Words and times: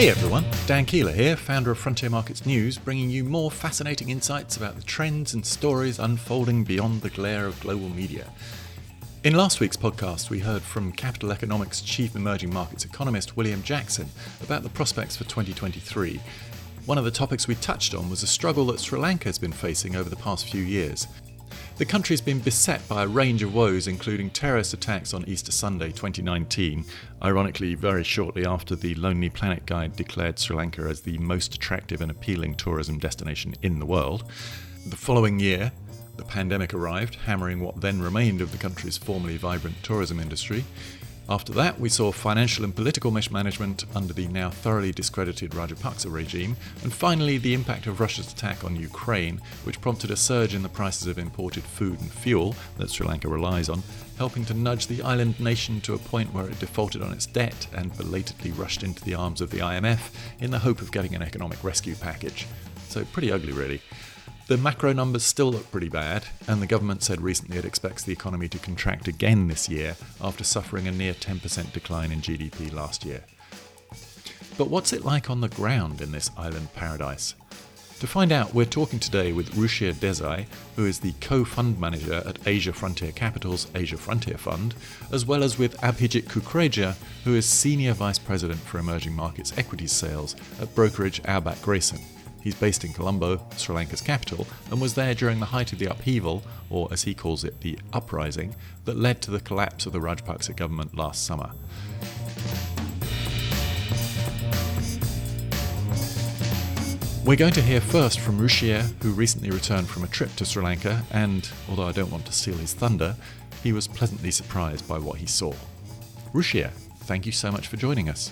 Hey 0.00 0.08
everyone, 0.08 0.46
Dan 0.66 0.86
Keeler 0.86 1.12
here, 1.12 1.36
founder 1.36 1.70
of 1.70 1.76
Frontier 1.78 2.08
Markets 2.08 2.46
News, 2.46 2.78
bringing 2.78 3.10
you 3.10 3.22
more 3.22 3.50
fascinating 3.50 4.08
insights 4.08 4.56
about 4.56 4.76
the 4.76 4.82
trends 4.82 5.34
and 5.34 5.44
stories 5.44 5.98
unfolding 5.98 6.64
beyond 6.64 7.02
the 7.02 7.10
glare 7.10 7.44
of 7.44 7.60
global 7.60 7.90
media. 7.90 8.24
In 9.24 9.34
last 9.34 9.60
week's 9.60 9.76
podcast, 9.76 10.30
we 10.30 10.38
heard 10.38 10.62
from 10.62 10.90
Capital 10.90 11.30
Economics 11.30 11.82
Chief 11.82 12.16
Emerging 12.16 12.50
Markets 12.50 12.86
Economist 12.86 13.36
William 13.36 13.62
Jackson 13.62 14.08
about 14.42 14.62
the 14.62 14.70
prospects 14.70 15.18
for 15.18 15.24
2023. 15.24 16.18
One 16.86 16.96
of 16.96 17.04
the 17.04 17.10
topics 17.10 17.46
we 17.46 17.56
touched 17.56 17.94
on 17.94 18.08
was 18.08 18.22
a 18.22 18.26
struggle 18.26 18.64
that 18.68 18.80
Sri 18.80 18.98
Lanka 18.98 19.26
has 19.26 19.38
been 19.38 19.52
facing 19.52 19.96
over 19.96 20.08
the 20.08 20.16
past 20.16 20.48
few 20.48 20.62
years. 20.62 21.08
The 21.80 21.86
country's 21.86 22.20
been 22.20 22.40
beset 22.40 22.86
by 22.88 23.04
a 23.04 23.08
range 23.08 23.42
of 23.42 23.54
woes, 23.54 23.88
including 23.88 24.28
terrorist 24.28 24.74
attacks 24.74 25.14
on 25.14 25.24
Easter 25.26 25.50
Sunday 25.50 25.92
2019, 25.92 26.84
ironically, 27.22 27.74
very 27.74 28.04
shortly 28.04 28.44
after 28.44 28.76
the 28.76 28.94
Lonely 28.96 29.30
Planet 29.30 29.64
Guide 29.64 29.96
declared 29.96 30.38
Sri 30.38 30.54
Lanka 30.54 30.82
as 30.82 31.00
the 31.00 31.16
most 31.16 31.54
attractive 31.54 32.02
and 32.02 32.10
appealing 32.10 32.56
tourism 32.56 32.98
destination 32.98 33.54
in 33.62 33.78
the 33.78 33.86
world. 33.86 34.24
The 34.88 34.96
following 34.96 35.40
year, 35.40 35.72
the 36.18 36.24
pandemic 36.24 36.74
arrived, 36.74 37.14
hammering 37.14 37.60
what 37.60 37.80
then 37.80 38.02
remained 38.02 38.42
of 38.42 38.52
the 38.52 38.58
country's 38.58 38.98
formerly 38.98 39.38
vibrant 39.38 39.82
tourism 39.82 40.20
industry. 40.20 40.66
After 41.30 41.52
that, 41.52 41.78
we 41.78 41.88
saw 41.88 42.10
financial 42.10 42.64
and 42.64 42.74
political 42.74 43.12
mismanagement 43.12 43.84
under 43.94 44.12
the 44.12 44.26
now 44.26 44.50
thoroughly 44.50 44.90
discredited 44.90 45.52
Rajapaksa 45.52 46.12
regime, 46.12 46.56
and 46.82 46.92
finally 46.92 47.38
the 47.38 47.54
impact 47.54 47.86
of 47.86 48.00
Russia's 48.00 48.32
attack 48.32 48.64
on 48.64 48.74
Ukraine, 48.74 49.40
which 49.62 49.80
prompted 49.80 50.10
a 50.10 50.16
surge 50.16 50.56
in 50.56 50.64
the 50.64 50.68
prices 50.68 51.06
of 51.06 51.18
imported 51.18 51.62
food 51.62 52.00
and 52.00 52.10
fuel 52.10 52.56
that 52.78 52.90
Sri 52.90 53.06
Lanka 53.06 53.28
relies 53.28 53.68
on, 53.68 53.80
helping 54.18 54.44
to 54.46 54.54
nudge 54.54 54.88
the 54.88 55.02
island 55.02 55.38
nation 55.38 55.80
to 55.82 55.94
a 55.94 55.98
point 55.98 56.34
where 56.34 56.50
it 56.50 56.58
defaulted 56.58 57.00
on 57.00 57.12
its 57.12 57.26
debt 57.26 57.68
and 57.76 57.96
belatedly 57.96 58.50
rushed 58.50 58.82
into 58.82 59.04
the 59.04 59.14
arms 59.14 59.40
of 59.40 59.50
the 59.50 59.58
IMF 59.58 60.10
in 60.40 60.50
the 60.50 60.58
hope 60.58 60.82
of 60.82 60.90
getting 60.90 61.14
an 61.14 61.22
economic 61.22 61.62
rescue 61.62 61.94
package. 61.94 62.48
So, 62.88 63.04
pretty 63.04 63.30
ugly, 63.30 63.52
really. 63.52 63.80
The 64.50 64.56
macro 64.56 64.92
numbers 64.92 65.22
still 65.22 65.52
look 65.52 65.70
pretty 65.70 65.88
bad, 65.88 66.24
and 66.48 66.60
the 66.60 66.66
government 66.66 67.04
said 67.04 67.20
recently 67.20 67.56
it 67.56 67.64
expects 67.64 68.02
the 68.02 68.12
economy 68.12 68.48
to 68.48 68.58
contract 68.58 69.06
again 69.06 69.46
this 69.46 69.68
year 69.68 69.94
after 70.20 70.42
suffering 70.42 70.88
a 70.88 70.90
near 70.90 71.14
10% 71.14 71.72
decline 71.72 72.10
in 72.10 72.20
GDP 72.20 72.72
last 72.72 73.04
year. 73.04 73.22
But 74.58 74.68
what's 74.68 74.92
it 74.92 75.04
like 75.04 75.30
on 75.30 75.40
the 75.40 75.48
ground 75.48 76.00
in 76.00 76.10
this 76.10 76.32
island 76.36 76.74
paradise? 76.74 77.36
To 78.00 78.08
find 78.08 78.32
out, 78.32 78.52
we're 78.52 78.64
talking 78.64 78.98
today 78.98 79.30
with 79.32 79.54
Ruchir 79.54 79.94
Desai, 79.94 80.46
who 80.74 80.84
is 80.84 80.98
the 80.98 81.14
co 81.20 81.44
fund 81.44 81.78
manager 81.78 82.20
at 82.26 82.44
Asia 82.44 82.72
Frontier 82.72 83.12
Capital's 83.12 83.68
Asia 83.76 83.98
Frontier 83.98 84.36
Fund, 84.36 84.74
as 85.12 85.24
well 85.24 85.44
as 85.44 85.60
with 85.60 85.80
Abhijit 85.80 86.24
Kukreji, 86.24 86.96
who 87.22 87.36
is 87.36 87.46
Senior 87.46 87.92
Vice 87.92 88.18
President 88.18 88.58
for 88.58 88.78
Emerging 88.78 89.14
Markets 89.14 89.56
Equities 89.56 89.92
Sales 89.92 90.34
at 90.60 90.74
brokerage 90.74 91.22
Auerbach 91.24 91.62
Grayson. 91.62 92.00
He's 92.40 92.54
based 92.54 92.84
in 92.84 92.92
Colombo, 92.92 93.40
Sri 93.56 93.74
Lanka's 93.74 94.00
capital, 94.00 94.46
and 94.70 94.80
was 94.80 94.94
there 94.94 95.14
during 95.14 95.40
the 95.40 95.46
height 95.46 95.72
of 95.72 95.78
the 95.78 95.90
upheaval, 95.90 96.42
or 96.70 96.88
as 96.90 97.02
he 97.02 97.14
calls 97.14 97.44
it, 97.44 97.60
the 97.60 97.78
uprising, 97.92 98.56
that 98.86 98.96
led 98.96 99.20
to 99.22 99.30
the 99.30 99.40
collapse 99.40 99.86
of 99.86 99.92
the 99.92 100.00
Rajapaksa 100.00 100.56
government 100.56 100.96
last 100.96 101.26
summer. 101.26 101.50
We're 107.22 107.36
going 107.36 107.52
to 107.52 107.62
hear 107.62 107.82
first 107.82 108.18
from 108.18 108.38
Ruchir, 108.38 108.82
who 109.02 109.12
recently 109.12 109.50
returned 109.50 109.88
from 109.88 110.04
a 110.04 110.08
trip 110.08 110.34
to 110.36 110.46
Sri 110.46 110.64
Lanka, 110.64 111.02
and 111.10 111.48
although 111.68 111.84
I 111.84 111.92
don't 111.92 112.10
want 112.10 112.24
to 112.26 112.32
steal 112.32 112.56
his 112.56 112.72
thunder, 112.72 113.14
he 113.62 113.72
was 113.72 113.86
pleasantly 113.86 114.30
surprised 114.30 114.88
by 114.88 114.98
what 114.98 115.18
he 115.18 115.26
saw. 115.26 115.52
Ruchir, 116.32 116.70
thank 117.00 117.26
you 117.26 117.32
so 117.32 117.52
much 117.52 117.68
for 117.68 117.76
joining 117.76 118.08
us. 118.08 118.30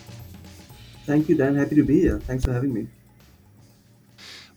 Thank 1.05 1.29
you, 1.29 1.37
Dan. 1.37 1.55
Happy 1.57 1.75
to 1.77 1.85
be 1.85 2.01
here. 2.01 2.19
Thanks 2.21 2.45
for 2.45 2.53
having 2.53 2.73
me. 2.73 2.89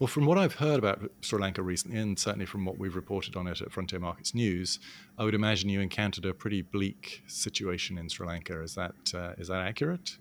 Well, 0.01 0.07
from 0.07 0.25
what 0.25 0.39
I've 0.39 0.55
heard 0.55 0.79
about 0.79 1.11
Sri 1.21 1.39
Lanka 1.39 1.61
recently, 1.61 1.99
and 1.99 2.17
certainly 2.17 2.47
from 2.47 2.65
what 2.65 2.79
we've 2.79 2.95
reported 2.95 3.35
on 3.35 3.45
it 3.45 3.61
at 3.61 3.71
Frontier 3.71 3.99
Markets 3.99 4.33
News, 4.33 4.79
I 5.15 5.23
would 5.23 5.35
imagine 5.35 5.69
you 5.69 5.79
encountered 5.79 6.25
a 6.25 6.33
pretty 6.33 6.63
bleak 6.63 7.21
situation 7.27 7.99
in 7.99 8.09
Sri 8.09 8.25
Lanka. 8.25 8.63
Is 8.63 8.73
that 8.73 8.95
uh, 9.13 9.33
is 9.37 9.49
that 9.49 9.61
accurate? 9.61 10.17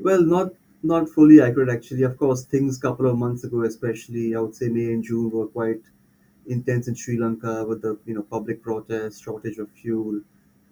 Well, 0.00 0.22
not 0.22 0.54
not 0.82 1.10
fully 1.10 1.42
accurate 1.42 1.68
actually. 1.68 2.04
Of 2.04 2.16
course, 2.16 2.46
things 2.46 2.78
a 2.78 2.80
couple 2.80 3.04
of 3.04 3.18
months 3.18 3.44
ago, 3.44 3.64
especially 3.64 4.34
I 4.34 4.40
would 4.40 4.54
say 4.54 4.68
May 4.68 4.94
and 4.94 5.04
June, 5.04 5.30
were 5.30 5.48
quite 5.48 5.82
intense 6.46 6.88
in 6.88 6.94
Sri 6.94 7.18
Lanka 7.18 7.66
with 7.66 7.82
the 7.82 7.98
you 8.06 8.14
know 8.14 8.22
public 8.22 8.62
protests, 8.62 9.20
shortage 9.20 9.58
of 9.58 9.68
fuel, 9.72 10.22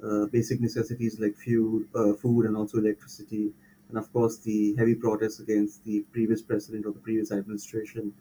uh, 0.02 0.24
basic 0.32 0.62
necessities 0.62 1.20
like 1.20 1.36
fuel, 1.36 1.82
uh, 1.94 2.14
food, 2.14 2.46
and 2.46 2.56
also 2.56 2.78
electricity 2.78 3.52
and 3.88 3.98
of 3.98 4.12
course 4.12 4.38
the 4.38 4.74
heavy 4.76 4.94
protests 4.94 5.40
against 5.40 5.84
the 5.84 6.00
previous 6.12 6.42
president 6.42 6.86
or 6.86 6.92
the 6.92 6.98
previous 7.00 7.32
administration. 7.32 8.12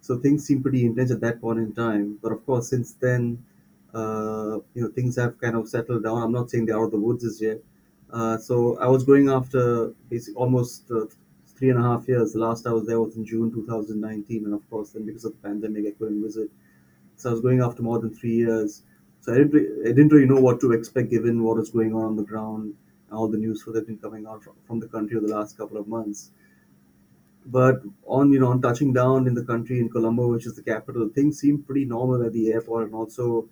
So 0.00 0.18
things 0.18 0.46
seem 0.46 0.62
pretty 0.62 0.84
intense 0.86 1.10
at 1.10 1.20
that 1.20 1.40
point 1.40 1.58
in 1.58 1.74
time. 1.74 2.18
But 2.22 2.32
of 2.32 2.44
course, 2.46 2.70
since 2.70 2.92
then, 2.92 3.44
uh, 3.94 4.58
you 4.74 4.82
know, 4.82 4.88
things 4.88 5.16
have 5.16 5.40
kind 5.40 5.56
of 5.56 5.68
settled 5.68 6.04
down. 6.04 6.22
I'm 6.22 6.32
not 6.32 6.50
saying 6.50 6.66
they're 6.66 6.78
out 6.78 6.84
of 6.84 6.90
the 6.92 7.00
woods 7.00 7.24
as 7.24 7.40
yet. 7.40 7.58
Uh, 8.12 8.38
so 8.38 8.78
I 8.78 8.86
was 8.86 9.04
going 9.04 9.28
after 9.28 9.92
basically 10.08 10.34
almost 10.36 10.90
uh, 10.90 11.06
three 11.58 11.70
and 11.70 11.78
a 11.78 11.82
half 11.82 12.06
years. 12.08 12.32
The 12.32 12.38
last 12.38 12.66
I 12.66 12.72
was 12.72 12.86
there 12.86 13.00
was 13.00 13.16
in 13.16 13.24
June 13.24 13.52
2019, 13.52 14.44
and 14.44 14.54
of 14.54 14.68
course, 14.70 14.90
then 14.90 15.04
because 15.04 15.24
of 15.24 15.32
the 15.32 15.48
pandemic, 15.48 15.86
I 15.86 15.90
couldn't 15.98 16.22
visit. 16.22 16.48
So 17.16 17.30
I 17.30 17.32
was 17.32 17.40
going 17.40 17.60
after 17.60 17.82
more 17.82 17.98
than 17.98 18.14
three 18.14 18.36
years. 18.36 18.82
So 19.20 19.34
I 19.34 19.38
didn't, 19.38 19.82
I 19.84 19.88
didn't 19.88 20.12
really 20.12 20.28
know 20.28 20.40
what 20.40 20.60
to 20.60 20.72
expect 20.72 21.10
given 21.10 21.42
what 21.42 21.56
was 21.56 21.70
going 21.70 21.92
on 21.92 22.04
on 22.04 22.16
the 22.16 22.22
ground 22.22 22.74
all 23.12 23.28
the 23.28 23.38
news 23.38 23.62
flow 23.62 23.72
that's 23.72 23.86
been 23.86 23.98
coming 23.98 24.26
out 24.26 24.42
from, 24.42 24.54
from 24.66 24.80
the 24.80 24.88
country 24.88 25.16
over 25.16 25.26
the 25.26 25.34
last 25.34 25.56
couple 25.56 25.76
of 25.76 25.88
months. 25.88 26.30
But 27.46 27.82
on 28.06 28.30
you 28.32 28.38
know 28.40 28.48
on 28.48 28.60
touching 28.60 28.92
down 28.92 29.26
in 29.26 29.34
the 29.34 29.44
country 29.44 29.80
in 29.80 29.88
Colombo, 29.88 30.28
which 30.28 30.46
is 30.46 30.54
the 30.54 30.62
capital, 30.62 31.08
things 31.08 31.38
seemed 31.40 31.66
pretty 31.66 31.84
normal 31.86 32.22
at 32.24 32.32
the 32.32 32.52
airport, 32.52 32.86
and 32.86 32.94
also 32.94 33.48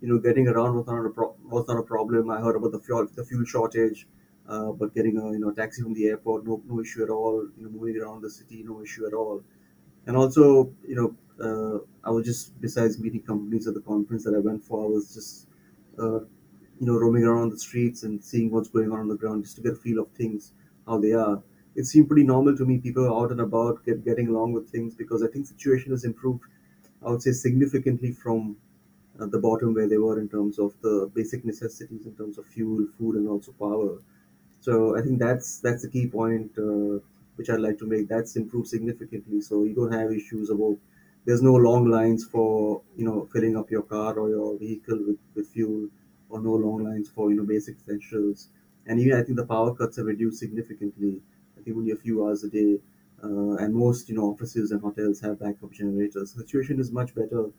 you 0.00 0.08
know 0.08 0.18
getting 0.18 0.48
around 0.48 0.76
was 0.76 0.86
not 0.86 1.06
a 1.06 1.10
pro- 1.10 1.34
was 1.44 1.66
not 1.66 1.78
a 1.78 1.82
problem. 1.82 2.30
I 2.30 2.40
heard 2.40 2.56
about 2.56 2.72
the 2.72 2.78
fuel 2.80 3.06
the 3.06 3.24
fuel 3.24 3.44
shortage, 3.44 4.06
uh, 4.46 4.72
but 4.72 4.94
getting 4.94 5.16
a 5.16 5.32
you 5.32 5.38
know 5.38 5.50
taxi 5.52 5.82
from 5.82 5.94
the 5.94 6.06
airport, 6.08 6.46
no 6.46 6.62
no 6.66 6.80
issue 6.80 7.02
at 7.02 7.08
all. 7.10 7.48
You 7.56 7.64
know 7.64 7.70
moving 7.70 7.96
around 8.02 8.20
the 8.22 8.30
city, 8.30 8.62
no 8.62 8.82
issue 8.82 9.06
at 9.06 9.14
all. 9.14 9.42
And 10.06 10.16
also 10.16 10.72
you 10.86 10.96
know 10.98 11.08
uh, 11.46 11.78
I 12.04 12.10
was 12.10 12.26
just 12.26 12.60
besides 12.60 12.98
meeting 12.98 13.22
companies 13.22 13.66
at 13.68 13.74
the 13.74 13.80
conference 13.82 14.24
that 14.24 14.34
I 14.34 14.38
went 14.40 14.64
for, 14.64 14.84
I 14.84 14.88
was 14.88 15.14
just 15.14 15.48
uh, 15.98 16.20
you 16.80 16.86
know, 16.86 16.96
roaming 16.96 17.24
around 17.24 17.50
the 17.50 17.58
streets 17.58 18.02
and 18.02 18.22
seeing 18.22 18.50
what's 18.50 18.68
going 18.68 18.92
on 18.92 19.00
on 19.00 19.08
the 19.08 19.16
ground 19.16 19.44
just 19.44 19.56
to 19.56 19.62
get 19.62 19.72
a 19.72 19.76
feel 19.76 20.00
of 20.00 20.08
things, 20.12 20.52
how 20.86 20.98
they 20.98 21.12
are. 21.12 21.42
It 21.74 21.84
seemed 21.84 22.08
pretty 22.08 22.24
normal 22.24 22.56
to 22.56 22.64
me. 22.66 22.78
People 22.78 23.06
are 23.06 23.24
out 23.24 23.30
and 23.30 23.40
about, 23.40 23.84
get, 23.84 24.04
getting 24.04 24.28
along 24.28 24.52
with 24.52 24.70
things 24.70 24.94
because 24.94 25.22
I 25.22 25.28
think 25.28 25.46
situation 25.46 25.90
has 25.92 26.04
improved, 26.04 26.44
I 27.04 27.10
would 27.10 27.22
say, 27.22 27.32
significantly 27.32 28.12
from 28.12 28.56
uh, 29.18 29.26
the 29.26 29.38
bottom 29.38 29.74
where 29.74 29.88
they 29.88 29.98
were 29.98 30.18
in 30.20 30.28
terms 30.28 30.58
of 30.58 30.74
the 30.82 31.10
basic 31.14 31.44
necessities, 31.44 32.06
in 32.06 32.14
terms 32.16 32.38
of 32.38 32.46
fuel, 32.46 32.86
food, 32.98 33.16
and 33.16 33.28
also 33.28 33.52
power. 33.52 33.98
So 34.60 34.96
I 34.96 35.02
think 35.02 35.18
that's 35.18 35.60
that's 35.60 35.82
the 35.82 35.88
key 35.90 36.08
point 36.08 36.52
uh, 36.58 36.98
which 37.36 37.50
I'd 37.50 37.60
like 37.60 37.78
to 37.78 37.86
make. 37.86 38.08
That's 38.08 38.36
improved 38.36 38.68
significantly. 38.68 39.40
So 39.40 39.64
you 39.64 39.74
don't 39.74 39.92
have 39.92 40.12
issues 40.12 40.50
about 40.50 40.78
there's 41.24 41.42
no 41.42 41.54
long 41.54 41.86
lines 41.90 42.24
for 42.24 42.82
you 42.96 43.04
know 43.04 43.26
filling 43.32 43.56
up 43.56 43.70
your 43.70 43.82
car 43.82 44.18
or 44.18 44.28
your 44.30 44.58
vehicle 44.58 44.98
with, 45.06 45.18
with 45.34 45.48
fuel 45.48 45.88
or 46.28 46.40
no 46.40 46.54
long 46.54 46.84
lines 46.84 47.08
for 47.08 47.30
you 47.30 47.36
know 47.36 47.44
basic 47.44 47.76
essentials. 47.76 48.48
And 48.86 49.00
even 49.00 49.18
I 49.18 49.22
think 49.22 49.36
the 49.36 49.46
power 49.46 49.74
cuts 49.74 49.96
have 49.96 50.06
reduced 50.06 50.38
significantly. 50.38 51.20
I 51.58 51.62
think 51.62 51.76
only 51.76 51.90
a 51.92 51.96
few 51.96 52.24
hours 52.24 52.44
a 52.44 52.48
day, 52.48 52.80
uh, 53.22 53.56
and 53.56 53.74
most 53.74 54.08
you 54.08 54.16
know 54.16 54.24
offices 54.30 54.70
and 54.72 54.80
hotels 54.80 55.20
have 55.20 55.38
backup 55.40 55.72
generators. 55.72 56.32
The 56.32 56.42
situation 56.42 56.80
is 56.80 56.90
much 56.92 57.14
better 57.14 57.50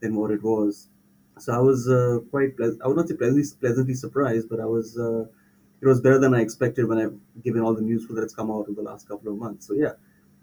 than 0.00 0.16
what 0.16 0.30
it 0.30 0.42
was. 0.42 0.88
So 1.38 1.52
I 1.52 1.58
was 1.58 1.88
uh, 1.88 2.20
quite 2.30 2.56
ple- 2.56 2.78
I 2.82 2.86
would 2.88 2.96
not 2.96 3.08
say 3.08 3.16
pleasantly, 3.16 3.44
pleasantly 3.60 3.94
surprised, 3.94 4.48
but 4.48 4.60
I 4.60 4.66
was 4.66 4.98
uh, 4.98 5.26
it 5.80 5.86
was 5.86 6.00
better 6.00 6.18
than 6.18 6.34
I 6.34 6.40
expected 6.40 6.86
when 6.88 6.98
I 6.98 7.08
given 7.42 7.60
all 7.62 7.74
the 7.74 7.82
news 7.82 8.06
flow 8.06 8.16
that's 8.16 8.34
come 8.34 8.50
out 8.50 8.68
in 8.68 8.74
the 8.74 8.82
last 8.82 9.08
couple 9.08 9.32
of 9.32 9.38
months. 9.38 9.66
So 9.66 9.74
yeah, 9.74 9.92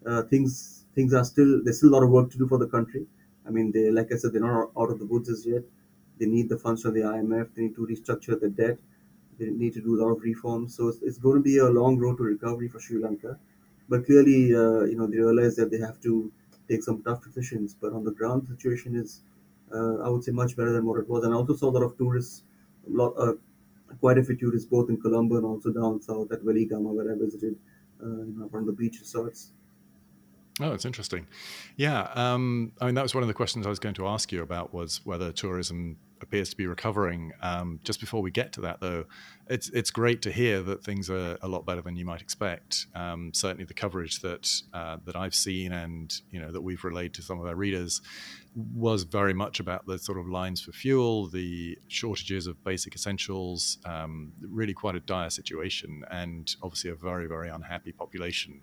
uh, 0.06 0.24
things 0.24 0.86
things 0.96 1.14
are 1.14 1.24
still 1.24 1.64
there's 1.64 1.78
still 1.78 1.90
a 1.90 1.96
lot 1.96 2.04
of 2.04 2.10
work 2.10 2.30
to 2.32 2.38
do 2.38 2.48
for 2.48 2.58
the 2.58 2.68
country. 2.68 3.08
I 3.48 3.50
mean, 3.50 3.72
they 3.72 3.90
like 3.92 4.12
I 4.12 4.18
said, 4.18 4.34
they're 4.34 4.42
not 4.42 4.72
out 4.78 4.90
of 4.92 5.00
the 5.00 5.06
woods 5.06 5.30
as 5.30 5.46
yet. 5.46 5.64
They 6.22 6.28
need 6.28 6.50
the 6.50 6.58
funds 6.60 6.84
from 6.84 6.94
the 6.94 7.04
IMF. 7.04 7.56
They 7.56 7.64
need 7.64 7.76
to 7.78 7.88
restructure 7.88 8.40
the 8.40 8.50
debt. 8.50 8.78
They 9.40 9.50
need 9.50 9.74
to 9.74 9.82
do 9.82 9.96
a 9.96 10.00
lot 10.04 10.12
of 10.16 10.22
reforms. 10.22 10.76
So 10.76 10.88
it's, 10.90 11.02
it's 11.02 11.18
going 11.18 11.38
to 11.38 11.42
be 11.42 11.58
a 11.58 11.66
long 11.66 11.98
road 11.98 12.18
to 12.18 12.24
recovery 12.24 12.68
for 12.68 12.80
Sri 12.80 13.02
Lanka. 13.02 13.40
But 13.90 14.06
clearly, 14.06 14.54
uh, 14.54 14.84
you 14.84 14.96
know, 14.98 15.08
they 15.08 15.18
realize 15.18 15.56
that 15.56 15.72
they 15.72 15.80
have 15.80 16.00
to 16.02 16.32
take 16.70 16.84
some 16.84 17.02
tough 17.02 17.24
decisions. 17.24 17.74
But 17.74 17.94
on 17.94 18.04
the 18.04 18.12
ground, 18.12 18.44
the 18.44 18.50
situation 18.56 18.96
is, 18.96 19.22
uh, 19.74 19.98
I 20.06 20.10
would 20.10 20.24
say, 20.24 20.32
much 20.32 20.56
better 20.56 20.72
than 20.72 20.86
what 20.86 21.00
it 21.00 21.10
was. 21.10 21.24
And 21.24 21.34
I 21.34 21.38
also 21.38 21.56
saw 21.56 21.72
a 21.72 21.76
lot 21.78 21.82
of 21.82 21.98
tourists, 21.98 22.44
a 22.88 22.92
lot, 22.92 23.14
uh, 23.18 23.34
quite 24.00 24.20
a 24.20 24.24
few 24.24 24.36
tourists, 24.36 24.70
both 24.70 24.90
in 24.92 25.02
Colombo 25.02 25.38
and 25.38 25.46
also 25.46 25.72
down 25.72 26.04
south 26.04 26.32
at 26.32 26.42
Weligama, 26.44 26.94
where 26.94 27.12
I 27.12 27.18
visited, 27.18 27.58
uh, 28.00 28.06
you 28.06 28.36
know, 28.38 28.48
from 28.50 28.68
the 28.68 28.74
beach 28.74 29.00
resorts. 29.00 29.54
Oh, 30.60 30.74
it's 30.74 30.86
interesting. 30.86 31.28
Yeah, 31.78 32.12
um, 32.14 32.74
I 32.80 32.86
mean 32.86 32.96
that 32.96 33.02
was 33.02 33.16
one 33.16 33.24
of 33.24 33.28
the 33.28 33.34
questions 33.34 33.66
I 33.66 33.70
was 33.70 33.80
going 33.80 33.96
to 33.96 34.08
ask 34.08 34.32
you 34.32 34.44
about 34.44 34.74
was 34.74 35.02
whether 35.04 35.32
tourism 35.32 35.98
appears 36.24 36.50
to 36.50 36.58
be 36.58 36.68
recovering. 36.68 37.32
Um, 37.42 37.80
just 37.84 38.00
before 38.00 38.22
we 38.22 38.32
get 38.32 38.54
to 38.54 38.62
that, 38.62 38.80
though, 38.80 39.06
it's 39.48 39.70
it's 39.70 39.92
great 39.92 40.22
to 40.24 40.32
hear 40.32 40.62
that 40.62 40.84
things 40.84 41.10
are 41.10 41.38
a 41.42 41.48
lot 41.48 41.66
better 41.66 41.82
than 41.82 41.96
you 41.96 42.06
might 42.06 42.22
expect. 42.22 42.88
Um, 42.96 43.32
certainly, 43.34 43.66
the 43.66 43.74
coverage 43.74 44.22
that 44.22 44.50
uh, 44.74 44.98
that 45.06 45.16
I've 45.16 45.36
seen 45.36 45.72
and 45.72 46.14
you 46.32 46.40
know 46.40 46.52
that 46.52 46.62
we've 46.62 46.84
relayed 46.84 47.14
to 47.16 47.22
some 47.22 47.40
of 47.40 47.46
our 47.46 47.56
readers 47.56 48.02
was 48.76 49.04
very 49.04 49.34
much 49.34 49.60
about 49.60 49.86
the 49.86 49.98
sort 49.98 50.18
of 50.18 50.28
lines 50.28 50.62
for 50.62 50.72
fuel, 50.72 51.28
the 51.28 51.78
shortages 51.88 52.48
of 52.48 52.62
basic 52.64 52.96
essentials, 52.96 53.78
um, 53.86 54.34
really 54.42 54.74
quite 54.74 54.96
a 54.96 55.00
dire 55.00 55.30
situation, 55.30 56.04
and 56.12 56.56
obviously 56.62 56.90
a 56.90 56.96
very 56.96 57.28
very 57.28 57.50
unhappy 57.50 57.92
population. 57.92 58.62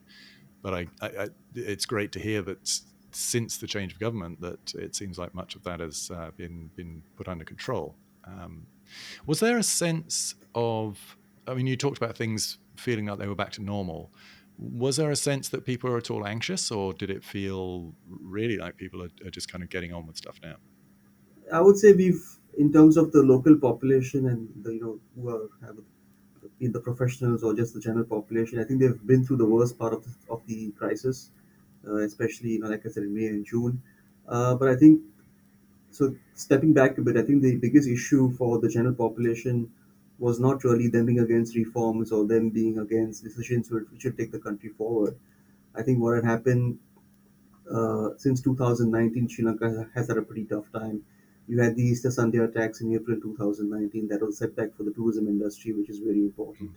But 0.62 0.75
I, 0.75 0.87
I, 1.00 1.06
I, 1.06 1.28
it's 1.54 1.87
great 1.87 2.12
to 2.12 2.19
hear 2.19 2.43
that 2.43 2.81
since 3.19 3.56
the 3.59 3.67
change 3.67 3.93
of 3.93 3.99
government 3.99 4.41
that 4.41 4.75
it 4.75 4.94
seems 4.94 5.19
like 5.19 5.35
much 5.35 5.56
of 5.56 5.65
that 5.65 5.81
has 5.81 6.11
uh, 6.15 6.31
been 6.37 6.70
been 6.76 7.03
put 7.17 7.26
under 7.26 7.44
control. 7.44 7.97
Um, 8.25 8.67
was 9.26 9.41
there 9.41 9.59
a 9.59 9.62
sense 9.62 10.35
of? 10.55 11.17
I 11.47 11.55
mean, 11.55 11.67
you 11.67 11.76
talked 11.76 11.97
about 11.97 12.17
things 12.17 12.59
feeling 12.76 13.06
like 13.06 13.19
they 13.19 13.26
were 13.26 13.35
back 13.35 13.53
to 13.53 13.62
normal. 13.62 14.12
Was 14.59 14.97
there 14.97 15.11
a 15.11 15.17
sense 15.17 15.49
that 15.50 15.65
people 15.65 15.91
are 15.91 15.99
at 15.99 16.11
all 16.11 16.26
anxious, 16.26 16.70
or 16.70 16.93
did 16.93 17.11
it 17.11 17.25
feel 17.25 17.93
really 18.09 18.56
like 18.56 18.76
people 18.76 19.03
are, 19.03 19.11
are 19.25 19.31
just 19.31 19.50
kind 19.50 19.64
of 19.64 19.71
getting 19.71 19.93
on 19.93 20.06
with 20.06 20.17
stuff 20.17 20.38
now? 20.43 20.56
I 21.53 21.61
would 21.61 21.76
say 21.76 21.93
we've, 21.93 22.25
in 22.56 22.73
terms 22.73 22.97
of 22.97 23.11
the 23.12 23.23
local 23.23 23.56
population 23.56 24.26
and 24.26 24.49
the 24.62 24.75
you 24.75 24.81
know 24.81 25.00
who 25.17 25.29
are 25.31 25.49
have 25.67 25.76
in 26.61 26.71
the 26.73 26.81
professionals 26.81 27.43
or 27.43 27.55
just 27.55 27.75
the 27.75 27.81
general 27.81 28.05
population, 28.05 28.61
I 28.61 28.64
think 28.64 28.81
they've 28.81 29.06
been 29.06 29.25
through 29.25 29.38
the 29.38 29.50
worst 29.56 29.79
part 29.79 29.93
of 29.93 30.05
the, 30.05 30.12
of 30.29 30.47
the 30.47 30.71
crisis 30.73 31.31
especially 31.96 32.50
you 32.50 32.61
know 32.61 32.69
like 32.69 32.85
I 32.87 32.90
said 32.90 33.05
in 33.05 33.14
May 33.14 33.26
and 33.26 33.44
June. 33.44 33.82
Uh, 34.26 34.55
but 34.55 34.69
I 34.69 34.76
think 34.76 35.02
so. 35.90 36.17
Stepping 36.35 36.73
back 36.73 36.99
a 36.99 37.02
bit, 37.02 37.17
I 37.17 37.23
think 37.23 37.43
the 37.43 37.56
biggest 37.56 37.88
issue 37.88 38.31
for 38.32 38.58
the 38.61 38.69
general 38.69 38.94
population 38.94 39.73
was 40.19 40.40
not 40.40 40.64
really 40.64 40.88
them 40.88 41.06
being 41.06 41.20
against 41.20 41.55
reforms 41.56 42.12
or 42.12 42.26
them 42.26 42.50
being 42.50 42.79
against 42.79 43.23
decisions 43.25 43.70
which 43.70 43.87
should 43.99 44.17
take 44.17 44.32
the 44.32 44.38
country 44.38 44.70
forward. 44.70 45.19
I 45.75 45.82
think 45.82 46.00
what 46.00 46.17
had 46.17 46.25
happened 46.25 46.79
uh, 47.70 48.11
since 48.17 48.40
2019, 48.43 49.29
Sri 49.29 49.44
Lanka 49.44 49.88
has 49.94 50.08
had 50.08 50.17
a 50.19 50.23
pretty 50.23 50.44
tough 50.44 50.70
time. 50.73 51.05
You 51.46 51.61
had 51.61 51.76
the 51.76 51.82
Easter 51.82 52.11
Sunday 52.11 52.38
attacks 52.38 52.81
in 52.81 52.94
April 52.94 53.20
2019. 53.20 54.08
That 54.08 54.23
was 54.23 54.35
a 54.35 54.38
setback 54.38 54.75
for 54.76 54.82
the 54.85 54.93
tourism 54.93 55.29
industry, 55.29 55.73
which 55.73 55.88
is 55.90 55.99
very 55.99 56.20
important. 56.20 56.73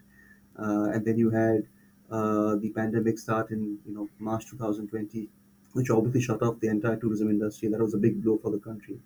Uh, 0.57 0.89
and 0.93 1.05
then 1.05 1.17
you 1.17 1.29
had 1.29 1.67
uh, 2.11 2.55
the 2.57 2.69
pandemic 2.71 3.17
start 3.19 3.51
in 3.51 3.79
you 3.85 3.93
know 3.93 4.09
March 4.19 4.45
2020, 4.49 5.29
which 5.73 5.89
obviously 5.89 6.21
shut 6.21 6.41
off 6.41 6.59
the 6.59 6.67
entire 6.67 6.97
tourism 6.97 7.29
industry. 7.29 7.69
That 7.69 7.79
was 7.81 7.93
a 7.93 7.97
big 7.97 8.21
blow 8.23 8.37
for 8.37 8.51
the 8.51 8.59
country 8.59 8.99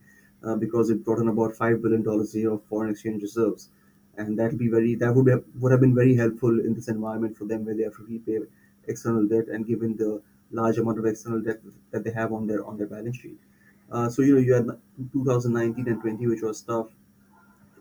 uh, 0.44 0.56
because 0.56 0.90
it 0.90 1.04
brought 1.06 1.20
in 1.20 1.28
about 1.28 1.56
five 1.56 1.82
billion 1.82 2.04
dollars 2.04 2.36
a 2.36 2.40
year 2.40 2.52
of 2.52 2.64
foreign 2.66 2.92
exchange 2.92 3.22
reserves, 3.22 3.70
and 4.18 4.38
that 4.40 4.52
would 4.52 4.60
be 4.60 4.70
very 4.70 4.96
that 4.96 5.14
would 5.16 5.28
have, 5.28 5.44
would 5.60 5.72
have 5.72 5.82
been 5.82 5.96
very 5.96 6.16
helpful 6.16 6.60
in 6.60 6.74
this 6.74 6.88
environment 6.88 7.38
for 7.38 7.46
them 7.46 7.66
where 7.66 7.76
they 7.76 7.84
have 7.84 7.96
to 7.98 8.04
repay 8.04 8.40
external 8.88 9.28
debt 9.28 9.48
and 9.48 9.66
given 9.68 9.96
the 9.98 10.22
large 10.52 10.78
amount 10.78 11.00
of 11.00 11.06
external 11.06 11.42
debt 11.42 11.60
that 11.92 12.04
they 12.04 12.12
have 12.12 12.32
on 12.34 12.48
their 12.48 12.66
on 12.66 12.78
their 12.78 12.88
balance 12.88 13.18
sheet. 13.18 13.40
Uh, 13.92 14.10
so 14.10 14.22
you 14.22 14.36
know 14.36 14.42
you 14.42 14.54
had 14.54 14.68
2019 15.14 15.88
and 15.88 16.02
20, 16.02 16.28
which 16.28 16.42
was 16.42 16.62
tough. 16.62 16.90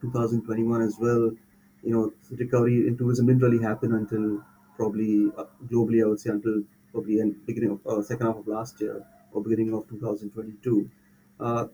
2021 0.01 0.83
as 0.83 0.97
well. 1.01 1.31
You 1.83 1.93
know, 1.95 2.13
recovery 2.31 2.87
in 2.89 2.97
tourism 2.97 3.27
didn't 3.27 3.43
really 3.43 3.63
happen 3.63 3.95
until 3.95 4.45
probably 4.77 5.31
uh, 5.37 5.45
globally, 5.67 6.03
I 6.03 6.07
would 6.09 6.21
say 6.21 6.31
until 6.31 6.63
probably 6.93 7.19
in 7.21 7.33
beginning 7.47 7.71
of 7.71 7.87
uh, 7.87 8.03
second 8.03 8.27
half 8.27 8.37
of 8.37 8.47
last 8.47 8.81
year 8.81 9.05
or 9.33 9.43
beginning 9.43 9.73
of 9.75 9.89
2022. 9.89 10.91
Uh, 11.41 11.67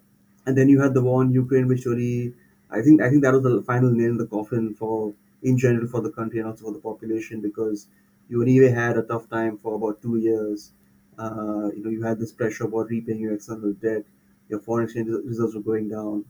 and 0.47 0.57
then 0.57 0.69
you 0.69 0.81
had 0.81 0.95
the 0.95 1.03
war 1.03 1.23
in 1.23 1.33
Ukraine, 1.33 1.67
which 1.69 1.85
really, 1.87 2.35
I 2.71 2.83
think, 2.83 3.03
I 3.03 3.11
think 3.11 3.23
that 3.23 3.35
was 3.35 3.43
the 3.43 3.63
final 3.63 3.91
nail 3.91 4.11
in 4.11 4.17
the 4.19 4.27
coffin 4.27 4.75
for, 4.75 5.15
in 5.43 5.59
general, 5.59 5.87
for 5.87 6.01
the 6.01 6.11
country 6.11 6.39
and 6.41 6.49
also 6.49 6.65
for 6.67 6.73
the 6.73 6.79
population, 6.81 7.41
because 7.41 7.87
you 8.29 8.43
anyway 8.43 8.69
had 8.71 8.97
a 8.97 9.03
tough 9.03 9.29
time 9.29 9.59
for 9.59 9.75
about 9.75 10.01
two 10.03 10.17
years. 10.17 10.73
Uh, 11.19 11.71
you 11.75 11.83
know, 11.85 11.91
you 11.91 12.03
had 12.03 12.19
this 12.19 12.33
pressure 12.33 12.65
about 12.65 12.89
repaying 12.89 13.21
your 13.21 13.35
external 13.35 13.73
debt, 13.75 14.05
your 14.49 14.61
foreign 14.61 14.85
exchange 14.85 15.09
reserves 15.09 15.55
were 15.55 15.61
going 15.61 15.89
down, 15.89 16.25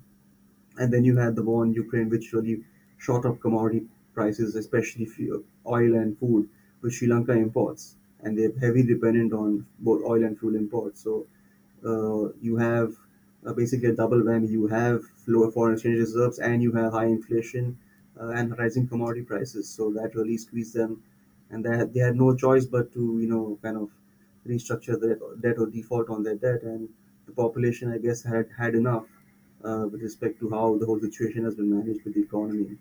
and 0.79 0.93
then 0.93 1.05
you 1.05 1.17
had 1.17 1.37
the 1.37 1.43
war 1.43 1.65
in 1.65 1.73
Ukraine, 1.73 2.09
which 2.09 2.33
really 2.33 2.65
shot 2.99 3.25
up 3.27 3.41
commodity 3.41 3.87
prices, 4.15 4.55
especially 4.57 5.07
oil 5.67 5.95
and 5.95 6.19
food 6.19 6.49
which 6.81 6.95
Sri 6.95 7.09
Lanka 7.09 7.33
imports, 7.33 7.97
and 8.21 8.37
they're 8.39 8.53
heavily 8.59 8.83
dependent 8.85 9.33
on 9.33 9.67
both 9.79 10.03
oil 10.05 10.25
and 10.25 10.39
fuel 10.39 10.55
imports. 10.57 11.01
So 11.03 11.27
uh, 11.85 12.33
you 12.41 12.57
have 12.57 12.97
uh, 13.47 13.53
basically 13.53 13.89
a 13.89 13.93
double 13.95 14.21
whammy. 14.21 14.49
You 14.49 14.67
have 14.69 15.05
lower 15.27 15.51
foreign 15.51 15.75
exchange 15.75 15.99
reserves, 15.99 16.39
and 16.39 16.63
you 16.63 16.73
have 16.73 16.93
high 16.93 17.07
inflation 17.07 17.79
uh, 18.21 18.29
and 18.31 18.57
rising 18.59 18.89
commodity 18.89 19.23
prices. 19.23 19.69
So 19.69 19.91
that 19.93 20.15
really 20.15 20.37
squeezed 20.37 20.75
them, 20.75 21.03
and 21.51 21.65
they 21.65 21.77
had, 21.77 21.95
they 21.95 22.01
had 22.01 22.17
no 22.17 22.35
choice 22.37 22.67
but 22.67 22.93
to 22.93 23.01
you 23.21 23.29
know 23.29 23.59
kind 23.63 23.77
of 23.77 23.91
restructure 24.47 24.99
their 25.01 25.19
debt 25.41 25.59
or 25.59 25.67
default 25.67 26.09
on 26.11 26.23
their 26.23 26.35
debt. 26.37 26.63
And 26.63 26.89
the 27.27 27.33
population, 27.33 27.93
I 27.93 27.99
guess, 27.99 28.23
had 28.23 28.49
had 28.57 28.75
enough 28.75 29.07
uh, 29.65 29.87
with 29.91 30.03
respect 30.03 30.39
to 30.41 30.51
how 30.51 30.79
the 30.79 30.87
whole 30.87 31.01
situation 31.01 31.45
has 31.45 31.55
been 31.55 31.71
managed 31.71 32.05
with 32.05 32.15
the 32.15 32.23
economy. 32.23 32.79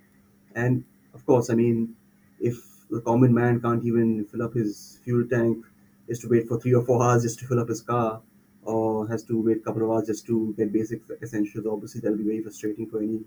And 0.56 0.84
of 1.14 1.26
course, 1.26 1.50
I 1.50 1.56
mean, 1.56 1.96
if 2.40 2.69
the 2.90 3.02
common 3.02 3.34
man 3.34 3.62
can't 3.62 3.84
even 3.86 4.26
fill 4.26 4.44
up 4.44 4.54
his 4.54 5.00
fuel 5.04 5.28
tank, 5.28 5.66
is 6.08 6.20
to 6.20 6.28
wait 6.30 6.48
for 6.48 6.60
three 6.60 6.74
or 6.74 6.84
four 6.84 7.02
hours 7.04 7.24
just 7.24 7.40
to 7.40 7.48
fill 7.48 7.60
up 7.60 7.70
his 7.70 7.82
car, 7.82 8.22
or 8.64 9.08
has 9.08 9.24
to 9.24 9.42
wait 9.42 9.58
a 9.58 9.60
couple 9.62 9.84
of 9.84 9.92
hours 9.92 10.08
just 10.08 10.26
to 10.28 10.54
get 10.58 10.72
basic 10.74 11.02
essentials. 11.22 11.66
Obviously, 11.66 12.02
that'll 12.02 12.18
be 12.18 12.24
very 12.24 12.42
frustrating 12.42 12.88
for 12.90 13.02
any 13.02 13.24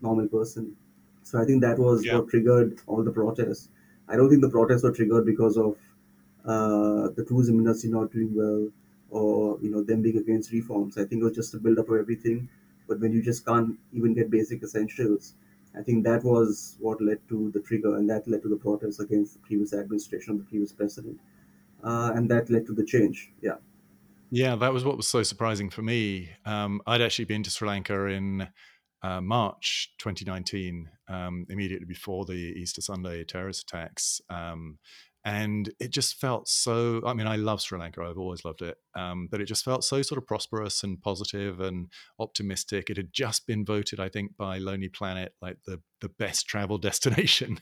normal 0.00 0.28
person. 0.28 0.76
So 1.22 1.40
I 1.40 1.44
think 1.44 1.62
that 1.62 1.78
was 1.78 2.04
yeah. 2.04 2.18
what 2.18 2.28
triggered 2.28 2.78
all 2.86 3.02
the 3.02 3.10
protests. 3.12 3.68
I 4.08 4.16
don't 4.16 4.28
think 4.28 4.42
the 4.42 4.50
protests 4.50 4.84
were 4.84 4.92
triggered 4.92 5.26
because 5.26 5.56
of 5.56 5.76
uh, 6.44 7.08
the 7.10 7.24
tourism 7.26 7.58
industry 7.58 7.90
not 7.90 8.12
doing 8.12 8.34
well 8.34 8.68
or 9.10 9.58
you 9.60 9.70
know 9.70 9.82
them 9.82 10.02
being 10.02 10.18
against 10.18 10.52
reforms. 10.52 10.98
I 10.98 11.04
think 11.04 11.22
it 11.22 11.24
was 11.24 11.34
just 11.34 11.54
a 11.54 11.58
build 11.58 11.78
up 11.78 11.88
of 11.88 11.98
everything. 11.98 12.48
But 12.88 13.00
when 13.00 13.12
you 13.12 13.22
just 13.22 13.44
can't 13.44 13.78
even 13.92 14.14
get 14.14 14.30
basic 14.30 14.62
essentials, 14.62 15.34
I 15.78 15.82
think 15.82 16.04
that 16.04 16.24
was 16.24 16.76
what 16.80 17.00
led 17.00 17.18
to 17.28 17.50
the 17.52 17.60
trigger, 17.60 17.96
and 17.96 18.08
that 18.08 18.26
led 18.26 18.42
to 18.42 18.48
the 18.48 18.56
protests 18.56 19.00
against 19.00 19.34
the 19.34 19.40
previous 19.40 19.72
administration 19.72 20.32
of 20.32 20.38
the 20.38 20.44
previous 20.44 20.72
president, 20.72 21.20
uh, 21.84 22.12
and 22.14 22.30
that 22.30 22.50
led 22.50 22.66
to 22.66 22.74
the 22.74 22.84
change. 22.84 23.32
Yeah. 23.42 23.56
Yeah, 24.30 24.56
that 24.56 24.72
was 24.72 24.84
what 24.84 24.96
was 24.96 25.06
so 25.06 25.22
surprising 25.22 25.70
for 25.70 25.82
me. 25.82 26.30
Um, 26.44 26.80
I'd 26.86 27.02
actually 27.02 27.26
been 27.26 27.42
to 27.44 27.50
Sri 27.50 27.68
Lanka 27.68 28.06
in 28.06 28.48
uh, 29.02 29.20
March 29.20 29.92
2019, 29.98 30.90
um, 31.08 31.46
immediately 31.48 31.86
before 31.86 32.24
the 32.24 32.34
Easter 32.34 32.80
Sunday 32.80 33.22
terrorist 33.22 33.62
attacks. 33.62 34.20
Um, 34.28 34.78
and 35.26 35.72
it 35.80 35.90
just 35.90 36.14
felt 36.14 36.48
so 36.48 37.02
i 37.04 37.12
mean 37.12 37.26
i 37.26 37.34
love 37.34 37.60
sri 37.60 37.78
lanka 37.78 38.00
i've 38.00 38.16
always 38.16 38.44
loved 38.44 38.62
it 38.62 38.78
um, 38.94 39.28
but 39.30 39.42
it 39.42 39.44
just 39.44 39.64
felt 39.64 39.84
so 39.84 40.00
sort 40.00 40.16
of 40.16 40.26
prosperous 40.26 40.82
and 40.82 41.02
positive 41.02 41.60
and 41.60 41.88
optimistic. 42.18 42.88
It 42.88 42.96
had 42.96 43.12
just 43.12 43.46
been 43.46 43.64
voted 43.64 44.00
i 44.00 44.08
think 44.08 44.36
by 44.36 44.58
lonely 44.58 44.88
planet 44.88 45.34
like 45.42 45.58
the 45.66 45.82
the 46.00 46.08
best 46.08 46.46
travel 46.46 46.78
destination 46.88 47.58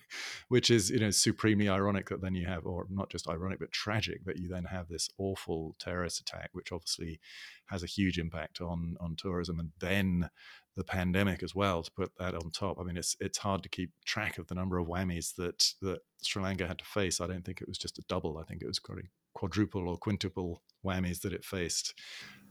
which 0.49 0.71
is 0.71 0.91
you 0.91 1.01
know 1.01 1.11
supremely 1.11 1.69
ironic 1.69 2.11
that 2.11 2.21
then 2.21 2.35
you 2.35 2.47
have 2.47 2.67
or 2.67 2.87
not 2.91 3.11
just 3.11 3.29
ironic 3.29 3.59
but 3.59 3.73
tragic 3.73 4.25
that 4.27 4.39
you 4.39 4.49
then 4.49 4.65
have 4.65 4.89
this 4.89 5.09
awful 5.19 5.75
terrorist 5.79 6.21
attack 6.21 6.51
which 6.53 6.71
obviously 6.71 7.19
has 7.67 7.83
a 7.83 7.87
huge 7.87 8.19
impact 8.19 8.61
on 8.61 8.95
on 9.01 9.17
tourism 9.17 9.59
and 9.59 9.71
then 9.81 10.29
the 10.77 10.85
pandemic 10.85 11.43
as 11.43 11.55
well 11.55 11.83
to 11.83 11.91
put 11.93 12.13
that 12.19 12.35
on 12.35 12.51
top. 12.51 12.79
I 12.81 12.83
mean, 12.83 12.97
it's 12.97 13.17
it's 13.21 13.39
hard 13.39 13.63
to 13.63 13.69
keep 13.69 13.91
track 14.05 14.39
of 14.39 14.49
the 14.49 14.55
number 14.55 14.79
of 14.79 14.87
whammies 14.87 15.35
that 15.37 15.73
that 15.83 16.01
Sri 16.23 16.43
Lanka 16.43 16.67
had 16.67 16.79
to 16.79 16.85
face. 16.85 17.21
I 17.21 17.27
don't 17.27 17.45
think 17.45 17.61
it 17.61 17.69
was 17.69 17.79
just 17.79 17.99
a 17.99 18.03
double. 18.09 18.39
I 18.39 18.45
think 18.45 18.63
it 18.63 18.67
was 18.67 18.79
quite 18.79 18.99
quadruple 19.35 19.89
or 19.89 19.97
quintuple 19.97 20.63
whammies 20.85 21.21
that 21.23 21.33
it 21.33 21.45
faced. 21.45 21.95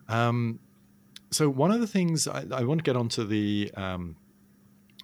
Um, 0.08 0.60
so 1.32 1.50
one 1.50 1.72
of 1.72 1.82
the 1.82 1.88
things 1.88 2.28
I, 2.28 2.46
I, 2.52 2.64
want 2.64 2.80
to 2.80 2.84
get 2.84 2.96
onto 2.96 3.26
the 3.26 3.72
um, 3.76 4.18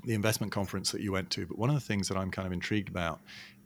the 0.05 0.13
investment 0.13 0.51
conference 0.51 0.91
that 0.91 1.01
you 1.01 1.11
went 1.11 1.29
to, 1.31 1.45
but 1.45 1.57
one 1.57 1.69
of 1.69 1.75
the 1.75 1.81
things 1.81 2.07
that 2.09 2.17
I'm 2.17 2.31
kind 2.31 2.45
of 2.45 2.51
intrigued 2.51 2.89
about 2.89 3.19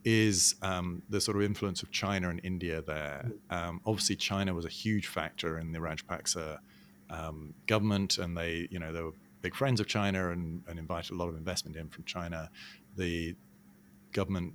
is 0.05 0.55
um, 0.61 1.01
the 1.09 1.21
sort 1.21 1.37
of 1.37 1.43
influence 1.43 1.81
of 1.81 1.91
China 1.91 2.29
and 2.29 2.41
India 2.43 2.81
there. 2.81 3.31
Um, 3.49 3.81
obviously, 3.85 4.15
China 4.15 4.53
was 4.53 4.65
a 4.65 4.69
huge 4.69 5.07
factor 5.07 5.59
in 5.59 5.71
the 5.71 5.79
Rajapaksa 5.79 6.59
um, 7.09 7.53
government, 7.67 8.17
and 8.17 8.37
they, 8.37 8.67
you 8.69 8.79
know, 8.79 8.91
they 8.91 9.01
were 9.01 9.13
big 9.43 9.53
friends 9.53 9.79
of 9.79 9.85
China 9.85 10.31
and, 10.31 10.63
and 10.67 10.79
invited 10.79 11.11
a 11.11 11.15
lot 11.15 11.29
of 11.29 11.35
investment 11.35 11.77
in 11.77 11.89
from 11.89 12.05
China. 12.05 12.49
The 12.95 13.35
government 14.11 14.53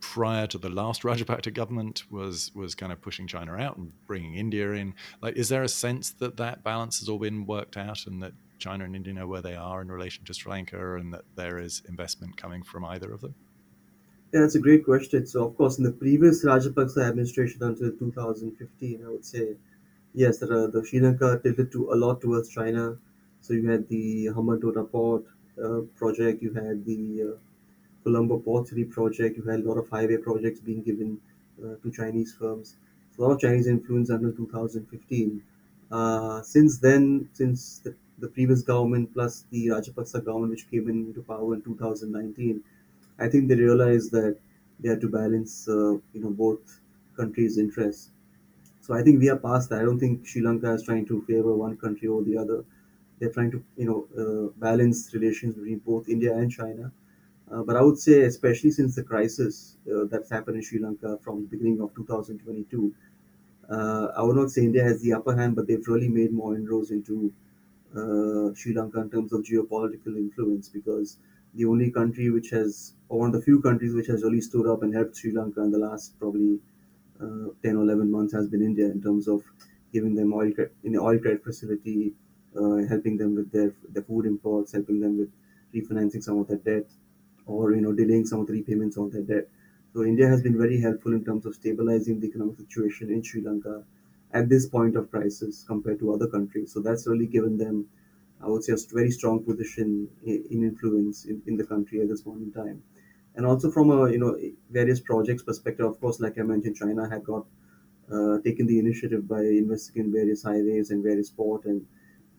prior 0.00 0.46
to 0.46 0.58
the 0.58 0.70
last 0.70 1.02
Rajapaksa 1.08 1.52
government 1.52 2.04
was 2.10 2.50
was 2.54 2.74
kind 2.74 2.92
of 2.92 3.02
pushing 3.02 3.26
China 3.26 3.56
out 3.56 3.76
and 3.76 3.92
bringing 4.06 4.36
India 4.36 4.70
in. 4.72 4.94
Like, 5.20 5.36
is 5.36 5.50
there 5.50 5.62
a 5.62 5.68
sense 5.68 6.10
that 6.12 6.38
that 6.38 6.64
balance 6.64 7.00
has 7.00 7.08
all 7.10 7.18
been 7.18 7.44
worked 7.44 7.76
out 7.76 8.06
and 8.06 8.22
that 8.22 8.32
China 8.58 8.84
and 8.84 8.94
India 8.94 9.12
know 9.12 9.26
where 9.26 9.42
they 9.42 9.56
are 9.56 9.82
in 9.82 9.90
relation 9.90 10.24
to 10.24 10.32
Sri 10.32 10.52
Lanka 10.52 10.96
and 10.96 11.12
that 11.12 11.24
there 11.34 11.58
is 11.58 11.82
investment 11.88 12.36
coming 12.36 12.62
from 12.62 12.84
either 12.84 13.12
of 13.12 13.20
them? 13.20 13.34
Yeah, 14.32 14.40
that's 14.40 14.54
a 14.54 14.60
great 14.60 14.84
question. 14.84 15.26
So, 15.26 15.44
of 15.44 15.56
course, 15.56 15.78
in 15.78 15.84
the 15.84 15.92
previous 15.92 16.44
Rajapaksa 16.44 17.06
administration 17.08 17.62
until 17.62 17.90
2015, 17.90 19.04
I 19.04 19.10
would 19.10 19.24
say, 19.24 19.56
yes, 20.14 20.38
the, 20.38 20.46
the 20.72 20.84
Sri 20.86 21.00
Lanka 21.00 21.40
tilted 21.42 21.72
to 21.72 21.92
a 21.92 21.96
lot 21.96 22.20
towards 22.20 22.48
China. 22.48 22.96
So 23.42 23.54
you 23.54 23.68
had 23.68 23.88
the 23.88 24.26
Hambantota 24.26 24.90
port 24.90 25.26
uh, 25.62 25.82
project, 25.96 26.42
you 26.42 26.54
had 26.54 26.84
the 26.86 27.34
uh, 27.34 27.38
Colombo 28.04 28.38
Port 28.38 28.68
City 28.68 28.84
project, 28.84 29.36
you 29.36 29.42
had 29.44 29.60
a 29.60 29.68
lot 29.68 29.78
of 29.78 29.88
highway 29.88 30.16
projects 30.16 30.60
being 30.60 30.82
given 30.82 31.20
uh, 31.62 31.76
to 31.82 31.90
Chinese 31.90 32.34
firms. 32.34 32.76
So 33.12 33.22
a 33.22 33.26
lot 33.26 33.32
of 33.34 33.40
Chinese 33.40 33.66
influence 33.66 34.10
until 34.10 34.32
2015. 34.32 35.42
Uh, 35.90 36.42
since 36.42 36.78
then, 36.78 37.28
since 37.32 37.78
the, 37.80 37.94
the 38.18 38.28
previous 38.28 38.62
government 38.62 39.12
plus 39.12 39.44
the 39.50 39.68
Rajapaksa 39.68 40.24
government, 40.24 40.50
which 40.50 40.70
came 40.70 40.88
into 40.88 41.22
power 41.22 41.54
in 41.54 41.62
2019, 41.62 42.64
I 43.18 43.28
think 43.28 43.48
they 43.48 43.56
realized 43.56 44.10
that 44.12 44.38
they 44.80 44.88
had 44.88 45.00
to 45.02 45.08
balance, 45.08 45.68
uh, 45.68 45.92
you 46.14 46.20
know, 46.22 46.30
both 46.30 46.80
countries' 47.16 47.58
interests. 47.58 48.10
So 48.80 48.94
I 48.94 49.02
think 49.02 49.20
we 49.20 49.30
are 49.30 49.38
past 49.38 49.70
that. 49.70 49.80
I 49.80 49.84
don't 49.84 49.98
think 49.98 50.26
Sri 50.26 50.42
Lanka 50.42 50.72
is 50.74 50.82
trying 50.84 51.06
to 51.06 51.22
favor 51.22 51.54
one 51.54 51.76
country 51.76 52.08
or 52.08 52.22
the 52.22 52.36
other. 52.36 52.64
They're 53.22 53.32
trying 53.32 53.52
to, 53.52 53.64
you 53.76 53.86
know, 53.86 54.00
uh, 54.22 54.48
balance 54.58 55.14
relations 55.14 55.54
between 55.56 55.78
both 55.80 56.08
India 56.08 56.34
and 56.36 56.50
China. 56.50 56.92
Uh, 57.50 57.62
but 57.62 57.76
I 57.76 57.82
would 57.82 57.98
say, 57.98 58.22
especially 58.22 58.70
since 58.70 58.96
the 58.96 59.04
crisis 59.04 59.76
uh, 59.92 60.04
that's 60.10 60.30
happened 60.30 60.56
in 60.56 60.62
Sri 60.62 60.80
Lanka 60.80 61.18
from 61.22 61.42
the 61.42 61.48
beginning 61.48 61.80
of 61.80 61.94
2022, 61.94 62.94
uh, 63.70 64.08
I 64.16 64.22
would 64.22 64.36
not 64.36 64.50
say 64.50 64.64
India 64.64 64.84
has 64.84 65.02
the 65.02 65.14
upper 65.14 65.36
hand, 65.36 65.56
but 65.56 65.66
they've 65.68 65.86
really 65.88 66.08
made 66.08 66.32
more 66.32 66.56
inroads 66.56 66.90
into 66.90 67.32
uh, 67.96 68.54
Sri 68.54 68.74
Lanka 68.74 69.00
in 69.00 69.10
terms 69.10 69.32
of 69.32 69.42
geopolitical 69.42 70.16
influence 70.16 70.68
because 70.68 71.18
the 71.54 71.66
only 71.66 71.90
country 71.90 72.30
which 72.30 72.50
has, 72.50 72.94
or 73.08 73.20
one 73.20 73.28
of 73.28 73.34
the 73.34 73.42
few 73.42 73.62
countries 73.62 73.94
which 73.94 74.06
has 74.08 74.22
really 74.22 74.42
stood 74.42 74.66
up 74.66 74.82
and 74.82 74.94
helped 74.94 75.16
Sri 75.16 75.32
Lanka 75.32 75.62
in 75.62 75.72
the 75.72 75.78
last 75.78 76.18
probably 76.18 76.60
uh, 77.20 77.48
10 77.62 77.76
or 77.76 77.82
11 77.84 78.10
months 78.10 78.32
has 78.32 78.48
been 78.48 78.62
India 78.62 78.86
in 78.86 79.02
terms 79.02 79.28
of 79.28 79.42
giving 79.92 80.14
them 80.14 80.32
oil 80.32 80.52
in 80.84 80.92
the 80.92 81.00
oil 81.00 81.18
credit 81.18 81.44
facility, 81.44 82.14
uh, 82.56 82.86
helping 82.88 83.16
them 83.16 83.34
with 83.34 83.50
their, 83.52 83.74
their 83.88 84.02
food 84.02 84.26
imports, 84.26 84.72
helping 84.72 85.00
them 85.00 85.18
with 85.18 85.32
refinancing 85.74 86.22
some 86.22 86.38
of 86.38 86.48
their 86.48 86.58
debt, 86.58 86.90
or 87.46 87.72
you 87.74 87.80
know 87.80 87.92
delaying 87.92 88.26
some 88.26 88.40
of 88.40 88.46
the 88.46 88.52
repayments 88.52 88.96
on 88.96 89.10
their 89.10 89.22
debt. 89.22 89.48
So 89.92 90.04
India 90.04 90.26
has 90.28 90.42
been 90.42 90.56
very 90.56 90.80
helpful 90.80 91.12
in 91.12 91.24
terms 91.24 91.44
of 91.46 91.54
stabilizing 91.54 92.20
the 92.20 92.28
economic 92.28 92.56
situation 92.56 93.10
in 93.10 93.22
Sri 93.22 93.42
Lanka 93.42 93.84
at 94.32 94.48
this 94.48 94.66
point 94.66 94.96
of 94.96 95.10
crisis 95.10 95.64
compared 95.64 95.98
to 95.98 96.12
other 96.14 96.26
countries. 96.28 96.72
So 96.72 96.80
that's 96.80 97.06
really 97.06 97.26
given 97.26 97.58
them, 97.58 97.90
I 98.40 98.48
would 98.48 98.64
say, 98.64 98.72
a 98.72 98.76
very 98.94 99.10
strong 99.10 99.44
position 99.44 100.08
in, 100.24 100.44
in 100.50 100.62
influence 100.64 101.26
in, 101.26 101.42
in 101.46 101.56
the 101.56 101.64
country 101.66 102.00
at 102.00 102.08
this 102.08 102.22
point 102.22 102.42
in 102.42 102.52
time. 102.52 102.82
And 103.34 103.46
also 103.46 103.70
from 103.70 103.90
a 103.90 104.10
you 104.10 104.18
know 104.18 104.38
various 104.70 105.00
projects 105.00 105.42
perspective, 105.42 105.86
of 105.86 106.00
course, 106.00 106.20
like 106.20 106.38
I 106.38 106.42
mentioned, 106.42 106.76
China 106.76 107.08
had 107.08 107.24
got 107.24 107.46
uh, 108.12 108.38
taken 108.40 108.66
the 108.66 108.78
initiative 108.78 109.26
by 109.28 109.40
investing 109.40 110.04
in 110.04 110.12
various 110.12 110.42
highways 110.42 110.90
and 110.90 111.02
various 111.02 111.30
port 111.30 111.64
and 111.64 111.86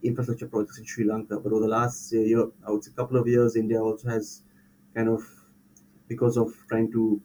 infrastructure 0.03 0.47
projects 0.47 0.77
in 0.79 0.85
Sri 0.85 1.05
Lanka. 1.05 1.39
But 1.39 1.51
over 1.51 1.61
the 1.61 1.67
last 1.67 2.09
say, 2.09 2.23
year, 2.25 2.47
I 2.67 2.71
would 2.71 2.83
say, 2.83 2.91
couple 2.95 3.17
of 3.17 3.27
years, 3.27 3.55
India 3.55 3.81
also 3.81 4.09
has 4.09 4.41
kind 4.95 5.09
of 5.09 5.23
because 6.07 6.37
of 6.37 6.53
trying 6.67 6.91
to 6.91 7.21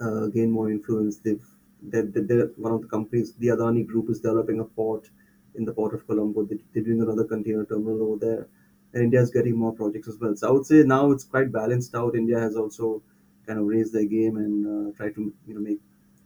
uh, 0.00 0.26
gain 0.26 0.50
more 0.50 0.70
influence. 0.70 1.18
They've 1.18 1.44
they're, 1.82 2.02
they're, 2.02 2.46
one 2.56 2.72
of 2.72 2.80
the 2.82 2.88
companies, 2.88 3.34
the 3.34 3.48
Adani 3.48 3.86
Group, 3.86 4.08
is 4.08 4.20
developing 4.20 4.60
a 4.60 4.64
port 4.64 5.10
in 5.54 5.64
the 5.64 5.72
port 5.72 5.94
of 5.94 6.06
Colombo. 6.06 6.44
They, 6.44 6.58
they're 6.72 6.82
doing 6.82 7.02
another 7.02 7.24
container 7.24 7.64
terminal 7.64 8.02
over 8.02 8.24
there, 8.24 8.48
and 8.92 9.04
India 9.04 9.20
is 9.20 9.30
getting 9.30 9.56
more 9.56 9.72
projects 9.72 10.08
as 10.08 10.18
well. 10.18 10.34
So 10.36 10.48
I 10.48 10.50
would 10.52 10.66
say 10.66 10.82
now 10.82 11.10
it's 11.10 11.24
quite 11.24 11.52
balanced 11.52 11.94
out. 11.94 12.14
India 12.14 12.38
has 12.38 12.56
also 12.56 13.02
kind 13.46 13.58
of 13.58 13.66
raised 13.66 13.92
their 13.92 14.06
game 14.06 14.36
and 14.38 14.54
uh, 14.66 14.96
try 14.96 15.10
to 15.10 15.32
you 15.46 15.54
know 15.54 15.60
make 15.60 15.80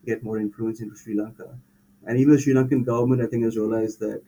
get 0.07 0.23
more 0.23 0.39
influence 0.39 0.81
into 0.81 0.97
Sri 0.97 1.15
Lanka. 1.15 1.59
And 2.07 2.19
even 2.19 2.35
the 2.35 2.41
Sri 2.41 2.55
Lankan 2.55 2.85
government, 2.85 3.21
I 3.21 3.27
think, 3.27 3.45
has 3.45 3.57
realized 3.57 4.01
that 4.01 4.23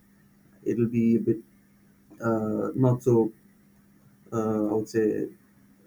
it'll 0.64 0.88
be 0.88 1.16
a 1.16 1.20
bit 1.20 1.38
uh, 1.38 1.49
not 2.20 3.02
so, 3.02 3.32
uh, 4.32 4.68
I 4.68 4.72
would 4.72 4.88
say, 4.88 5.28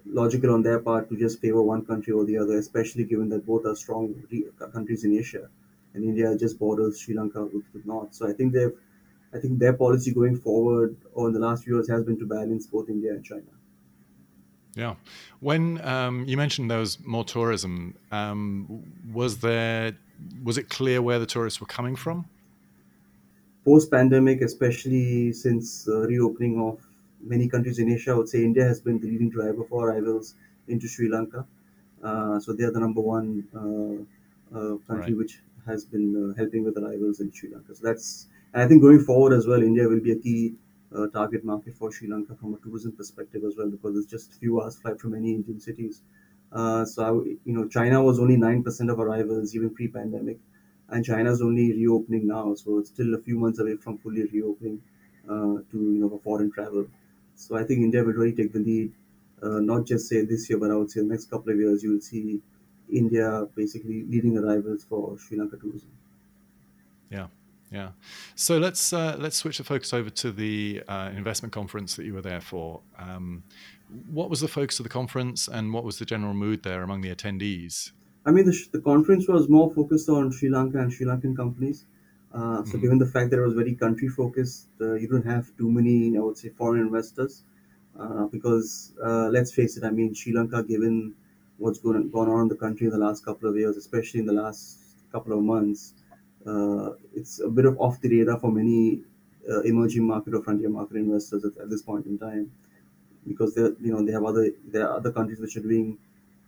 logical 0.06 0.54
on 0.54 0.64
their 0.64 0.80
part 0.80 1.10
to 1.10 1.18
just 1.18 1.40
favor 1.40 1.62
one 1.62 1.86
country 1.86 2.14
or 2.14 2.26
the 2.26 2.38
other, 2.38 2.58
especially 2.58 3.06
given 3.06 3.30
that 3.30 3.46
both 3.46 3.66
are 3.66 3.76
strong 3.76 4.14
re- 4.32 4.46
countries 4.72 5.04
in 5.04 5.18
Asia, 5.18 5.50
and 5.94 6.04
India 6.04 6.36
just 6.38 6.60
borders 6.60 7.00
Sri 7.00 7.16
Lanka 7.16 7.46
with, 7.46 7.64
the 7.74 7.82
North. 7.86 8.14
So 8.14 8.28
I 8.28 8.34
think 8.34 8.54
they've, 8.54 8.74
I 9.34 9.40
think 9.40 9.60
their 9.60 9.74
policy 9.74 10.14
going 10.14 10.38
forward 10.38 10.96
or 11.14 11.28
in 11.28 11.34
the 11.34 11.40
last 11.40 11.64
few 11.64 11.76
years 11.76 11.90
has 11.90 12.04
been 12.04 12.20
to 12.20 12.26
balance 12.26 12.68
both 12.68 12.90
India 12.90 13.12
and 13.12 13.24
China. 13.24 13.54
Yeah. 14.76 14.96
When 15.40 15.80
um, 15.86 16.28
you 16.28 16.36
mentioned 16.36 16.70
there 16.70 16.80
was 16.80 17.00
more 17.06 17.24
tourism, 17.24 17.96
um, 18.12 18.84
was 19.12 19.40
there 19.40 19.98
was 20.44 20.58
it 20.58 20.70
clear 20.70 21.02
where 21.02 21.20
the 21.20 21.26
tourists 21.26 21.60
were 21.60 21.68
coming 21.68 21.96
from? 21.96 22.26
Post 23.66 23.92
pandemic, 23.92 24.42
especially 24.42 25.32
since 25.34 25.88
uh, 25.88 26.02
reopening 26.02 26.60
of 26.62 26.86
many 27.22 27.48
countries 27.48 27.80
in 27.80 27.90
Asia, 27.90 28.12
I 28.12 28.16
would 28.16 28.30
say 28.30 28.44
India 28.44 28.64
has 28.66 28.82
been 28.82 29.00
the 29.00 29.08
leading 29.08 29.30
driver 29.30 29.64
for 29.64 29.90
arrivals 29.90 30.36
into 30.68 30.88
Sri 30.88 31.10
Lanka. 31.10 31.46
Uh, 32.02 32.40
so 32.40 32.52
they 32.54 32.66
are 32.66 32.72
the 32.72 32.80
number 32.80 33.00
one 33.02 33.48
uh, 33.56 34.58
uh, 34.58 34.76
country 34.90 35.14
Right. 35.14 35.14
which 35.14 35.40
has 35.66 35.86
been 35.86 36.08
uh, 36.32 36.36
helping 36.36 36.66
with 36.66 36.78
arrivals 36.78 37.22
in 37.22 37.32
Sri 37.32 37.50
Lanka. 37.54 37.74
So 37.76 37.82
that's, 37.88 38.28
and 38.54 38.62
I 38.62 38.68
think 38.68 38.82
going 38.82 39.00
forward 39.00 39.34
as 39.34 39.48
well, 39.48 39.62
India 39.64 39.88
will 39.88 40.02
be 40.02 40.12
a 40.12 40.18
key 40.20 40.56
uh, 40.94 41.08
target 41.08 41.46
market 41.46 41.74
for 41.76 41.90
Sri 41.92 42.10
Lanka 42.10 42.36
from 42.36 42.54
a 42.54 42.58
tourism 42.58 42.92
perspective 42.92 43.44
as 43.46 43.56
well, 43.56 43.70
because 43.70 43.96
it's 43.98 44.12
just 44.12 44.34
a 44.34 44.36
few 44.36 44.62
hours 44.62 44.76
flight 44.78 45.00
from 45.00 45.12
many 45.12 45.34
Indian 45.34 45.60
cities. 45.62 46.02
Uh, 46.52 46.84
so 46.86 47.04
I 47.04 47.12
you 47.46 47.54
know, 47.54 47.68
China 47.68 48.04
was 48.04 48.20
only 48.20 48.36
nine 48.38 48.62
percent 48.62 48.90
of 48.90 49.00
arrivals 49.00 49.56
even 49.56 49.74
pre-pandemic, 49.74 50.40
and 50.90 51.04
China's 51.04 51.42
only 51.42 51.74
reopening 51.74 52.28
now, 52.28 52.54
so 52.56 52.80
it's 52.80 52.90
still 52.90 53.14
a 53.16 53.18
few 53.20 53.38
months 53.38 53.60
away 53.60 53.76
from 53.76 53.98
fully 53.98 54.24
reopening 54.26 54.82
uh, 55.30 55.56
to 55.72 55.78
you 55.94 56.00
know 56.00 56.10
for 56.10 56.20
foreign 56.20 56.52
travel. 56.52 56.88
So 57.36 57.56
I 57.56 57.64
think 57.64 57.82
India 57.82 58.04
will 58.04 58.14
really 58.14 58.34
take 58.34 58.54
the 58.54 58.60
lead, 58.60 58.92
uh, 59.42 59.60
not 59.60 59.86
just 59.86 60.08
say 60.08 60.24
this 60.24 60.50
year, 60.50 60.60
but 60.60 60.72
I 60.72 60.76
would 60.76 60.92
say 60.92 61.00
the 61.02 61.08
next 61.08 61.30
couple 61.30 61.52
of 61.52 61.58
years, 61.58 61.84
you 61.84 61.94
will 61.94 62.02
see 62.02 62.42
India 62.92 63.48
basically 63.56 64.04
leading 64.04 64.38
arrivals 64.38 64.84
for 64.84 65.18
Sri 65.18 65.38
Lanka 65.38 65.58
tourism. 65.58 65.90
Yeah, 67.10 67.28
yeah. 67.72 67.90
So 68.36 68.58
let's 68.58 68.94
uh, 68.94 69.16
let's 69.20 69.38
switch 69.38 69.58
the 69.58 69.64
focus 69.64 69.94
over 69.94 70.10
to 70.10 70.32
the 70.32 70.84
uh, 70.88 71.12
investment 71.16 71.54
conference 71.54 71.96
that 71.96 72.06
you 72.06 72.14
were 72.14 72.22
there 72.22 72.42
for. 72.42 72.82
Um, 73.00 73.44
what 74.10 74.30
was 74.30 74.42
the 74.42 74.48
focus 74.48 74.80
of 74.80 74.84
the 74.84 74.90
conference, 74.90 75.48
and 75.48 75.74
what 75.74 75.84
was 75.84 76.00
the 76.00 76.06
general 76.06 76.34
mood 76.34 76.64
there 76.64 76.84
among 76.84 77.02
the 77.02 77.14
attendees? 77.14 77.92
I 78.26 78.32
mean, 78.32 78.46
the, 78.46 78.68
the 78.72 78.82
conference 78.82 79.28
was 79.28 79.50
more 79.50 79.74
focused 79.74 80.10
on 80.10 80.32
Sri 80.32 80.50
Lanka 80.50 80.80
and 80.80 80.92
Sri 80.92 81.06
Lankan 81.06 81.36
companies. 81.36 81.86
Uh, 82.32 82.64
so, 82.66 82.78
hmm 82.78 82.80
given 82.80 82.98
the 82.98 83.06
fact 83.06 83.30
that 83.32 83.40
it 83.40 83.46
was 83.46 83.54
very 83.54 83.76
country 83.76 84.08
focused, 84.08 84.70
uh, 84.82 84.94
you 84.96 85.08
don't 85.08 85.26
have 85.26 85.56
too 85.58 85.70
many, 85.72 86.18
I 86.18 86.22
would 86.22 86.38
say, 86.38 86.50
foreign 86.50 86.82
investors. 86.82 87.44
Uh, 87.98 88.26
because 88.26 88.94
uh, 89.04 89.28
let's 89.30 89.54
face 89.54 89.78
it, 89.78 89.84
I 89.84 89.92
mean, 89.92 90.16
Sri 90.16 90.34
Lanka, 90.34 90.64
given 90.64 91.16
what's 91.58 91.78
going 91.80 92.10
gone 92.10 92.30
on 92.30 92.42
in 92.44 92.48
the 92.48 92.56
country 92.56 92.88
in 92.88 92.92
the 92.92 92.98
last 92.98 93.24
couple 93.24 93.48
of 93.50 93.56
years, 93.56 93.78
especially 93.78 94.20
in 94.22 94.26
the 94.26 94.34
last 94.34 94.80
couple 95.12 95.38
of 95.38 95.44
months, 95.44 95.94
uh, 96.48 96.92
it's 97.14 97.40
a 97.40 97.50
bit 97.50 97.66
of 97.66 97.80
off 97.80 98.02
the 98.02 98.10
radar 98.10 98.40
for 98.40 98.52
many 98.52 99.04
uh, 99.48 99.62
emerging 99.62 100.08
market 100.08 100.34
or 100.34 100.42
frontier 100.42 100.70
market 100.70 100.98
investors 100.98 101.46
at, 101.46 101.56
at 101.58 101.70
this 101.70 101.84
point 101.84 102.06
in 102.08 102.18
time 102.18 102.52
because 103.28 103.56
they 103.56 103.62
you 103.86 103.92
know 103.94 104.04
they 104.06 104.12
have 104.12 104.24
other 104.24 104.52
there 104.66 104.88
are 104.88 104.98
other 104.98 105.12
countries 105.12 105.40
which 105.40 105.56
are 105.58 105.62
doing 105.62 105.98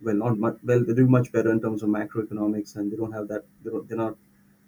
well 0.02 0.14
not 0.14 0.38
much 0.38 0.56
well 0.64 0.82
they're 0.84 0.94
doing 0.94 1.10
much 1.10 1.30
better 1.32 1.50
in 1.50 1.60
terms 1.60 1.82
of 1.82 1.88
macroeconomics 1.88 2.76
and 2.76 2.92
they 2.92 2.96
don't 2.96 3.12
have 3.12 3.28
that 3.28 3.44
they 3.64 3.70
don't, 3.70 3.88
they're 3.88 3.96
not 3.98 4.16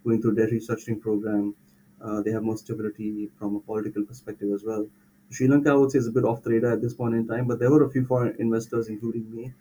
going 0.04 0.23
through 0.23 0.35
debt 0.35 0.50
restructuring 0.50 1.00
program. 1.00 1.54
Uh, 2.00 2.23
they 2.23 2.30
have 2.30 2.42
more 2.42 2.56
stability 2.56 3.28
from 3.38 3.56
a 3.56 3.61
political 3.61 4.04
perspective 4.04 4.50
as 4.54 4.62
well. 4.64 4.87
Sri 5.30 5.49
Lanka 5.49 5.70
I 5.70 5.75
would 5.75 5.90
say 5.90 5.99
is 5.99 6.06
a 6.06 6.12
bit 6.12 6.25
off 6.25 6.42
the 6.42 6.50
radar 6.50 6.73
at 6.73 6.80
this 6.80 6.94
point 6.94 7.14
in 7.14 7.26
time 7.26 7.47
but 7.47 7.58
there 7.58 7.70
were 7.70 7.85
a 7.85 7.90
few 7.90 8.04
foreign 8.04 8.37
investors 8.38 8.88
including 8.88 9.35
me. 9.35 9.52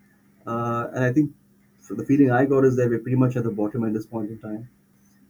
Uh, 0.46 0.88
and 0.94 1.04
I 1.04 1.12
think 1.12 1.32
the 1.90 2.06
feeling 2.06 2.32
I 2.32 2.46
got 2.46 2.66
is 2.66 2.76
that 2.78 2.90
we're 2.90 3.00
pretty 3.00 3.18
much 3.18 3.36
at 3.36 3.44
the 3.44 3.52
bottom 3.52 3.84
at 3.86 3.94
this 3.94 4.06
point 4.06 4.30
in 4.30 4.40
time. 4.40 4.70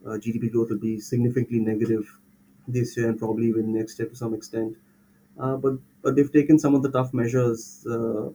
Uh, 0.06 0.12
GDP 0.12 0.51
growth 0.51 0.70
will 0.70 0.77
be 0.77 1.00
significantly 1.00 1.60
negative 1.60 2.17
this 2.67 2.98
year 2.98 3.10
and 3.10 3.17
probably 3.17 3.48
even 3.48 3.74
next 3.74 4.00
year 4.00 4.08
to 4.08 4.15
some 4.15 4.34
extent. 4.34 4.75
Uh, 5.39 5.56
but 5.56 5.74
but 6.01 6.15
they've 6.15 6.32
taken 6.32 6.58
some 6.58 6.75
of 6.75 6.82
the 6.84 6.89
tough 6.89 7.13
measures 7.13 7.86
uh, 7.88 8.29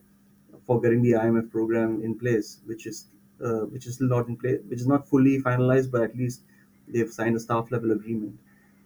for 0.67 0.81
getting 0.81 1.03
the 1.03 1.13
IMF 1.13 1.51
program 1.51 2.03
in 2.03 2.19
place, 2.19 2.61
which 2.67 2.87
is 2.87 3.07
uh, 3.45 3.65
which 3.75 3.87
is 3.87 3.95
still 3.97 4.09
not 4.09 4.29
in 4.29 4.37
place, 4.37 4.61
which 4.69 4.81
is 4.81 4.87
not 4.87 5.09
fully 5.09 5.41
finalized, 5.41 5.91
but 5.91 6.03
at 6.03 6.17
least 6.17 6.43
they've 6.89 7.13
signed 7.13 7.37
a 7.37 7.41
staff 7.41 7.71
level 7.71 7.91
agreement. 7.93 8.39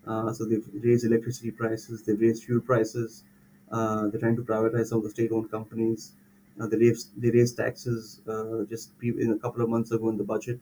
Uh, 0.06 0.32
so 0.32 0.44
they've 0.44 0.66
raised 0.72 1.04
electricity 1.04 1.50
prices, 1.50 2.02
they've 2.04 2.20
raised 2.20 2.44
fuel 2.44 2.60
prices. 2.60 3.24
Uh, 3.70 4.08
they're 4.08 4.20
trying 4.20 4.36
to 4.36 4.42
privatize 4.42 4.86
some 4.86 4.98
of 4.98 5.04
the 5.04 5.10
state-owned 5.10 5.50
companies. 5.50 6.12
Uh, 6.60 6.66
they 6.68 6.76
raised 6.78 7.10
they 7.20 7.30
raised 7.30 7.56
taxes 7.56 8.20
uh, 8.28 8.64
just 8.64 8.96
pre- 8.98 9.20
in 9.22 9.32
a 9.32 9.38
couple 9.38 9.62
of 9.62 9.68
months 9.68 9.90
ago 9.90 10.08
in 10.08 10.16
the 10.16 10.24
budget. 10.24 10.60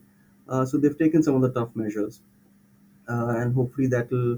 Uh, 0.48 0.64
so 0.64 0.78
they've 0.78 0.98
taken 0.98 1.22
some 1.22 1.34
of 1.36 1.42
the 1.42 1.52
tough 1.52 1.74
measures 1.76 2.20
and 3.06 3.54
hopefully 3.54 3.86
that'll 3.86 4.34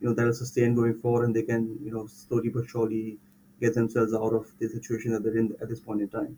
you 0.00 0.06
know 0.08 0.14
that'll 0.14 0.32
sustain 0.32 0.74
going 0.74 0.94
forward 1.00 1.24
and 1.24 1.34
they 1.36 1.42
can 1.42 1.78
you 1.84 1.90
know 1.92 2.06
slowly 2.06 2.48
but 2.48 2.68
surely 2.68 3.18
get 3.60 3.74
themselves 3.74 4.12
out 4.14 4.32
of 4.32 4.56
the 4.58 4.68
situation 4.68 5.12
that 5.12 5.22
they're 5.22 5.36
in 5.36 5.56
at 5.62 5.68
this 5.68 5.80
point 5.88 6.00
in 6.06 6.08
time 6.20 6.34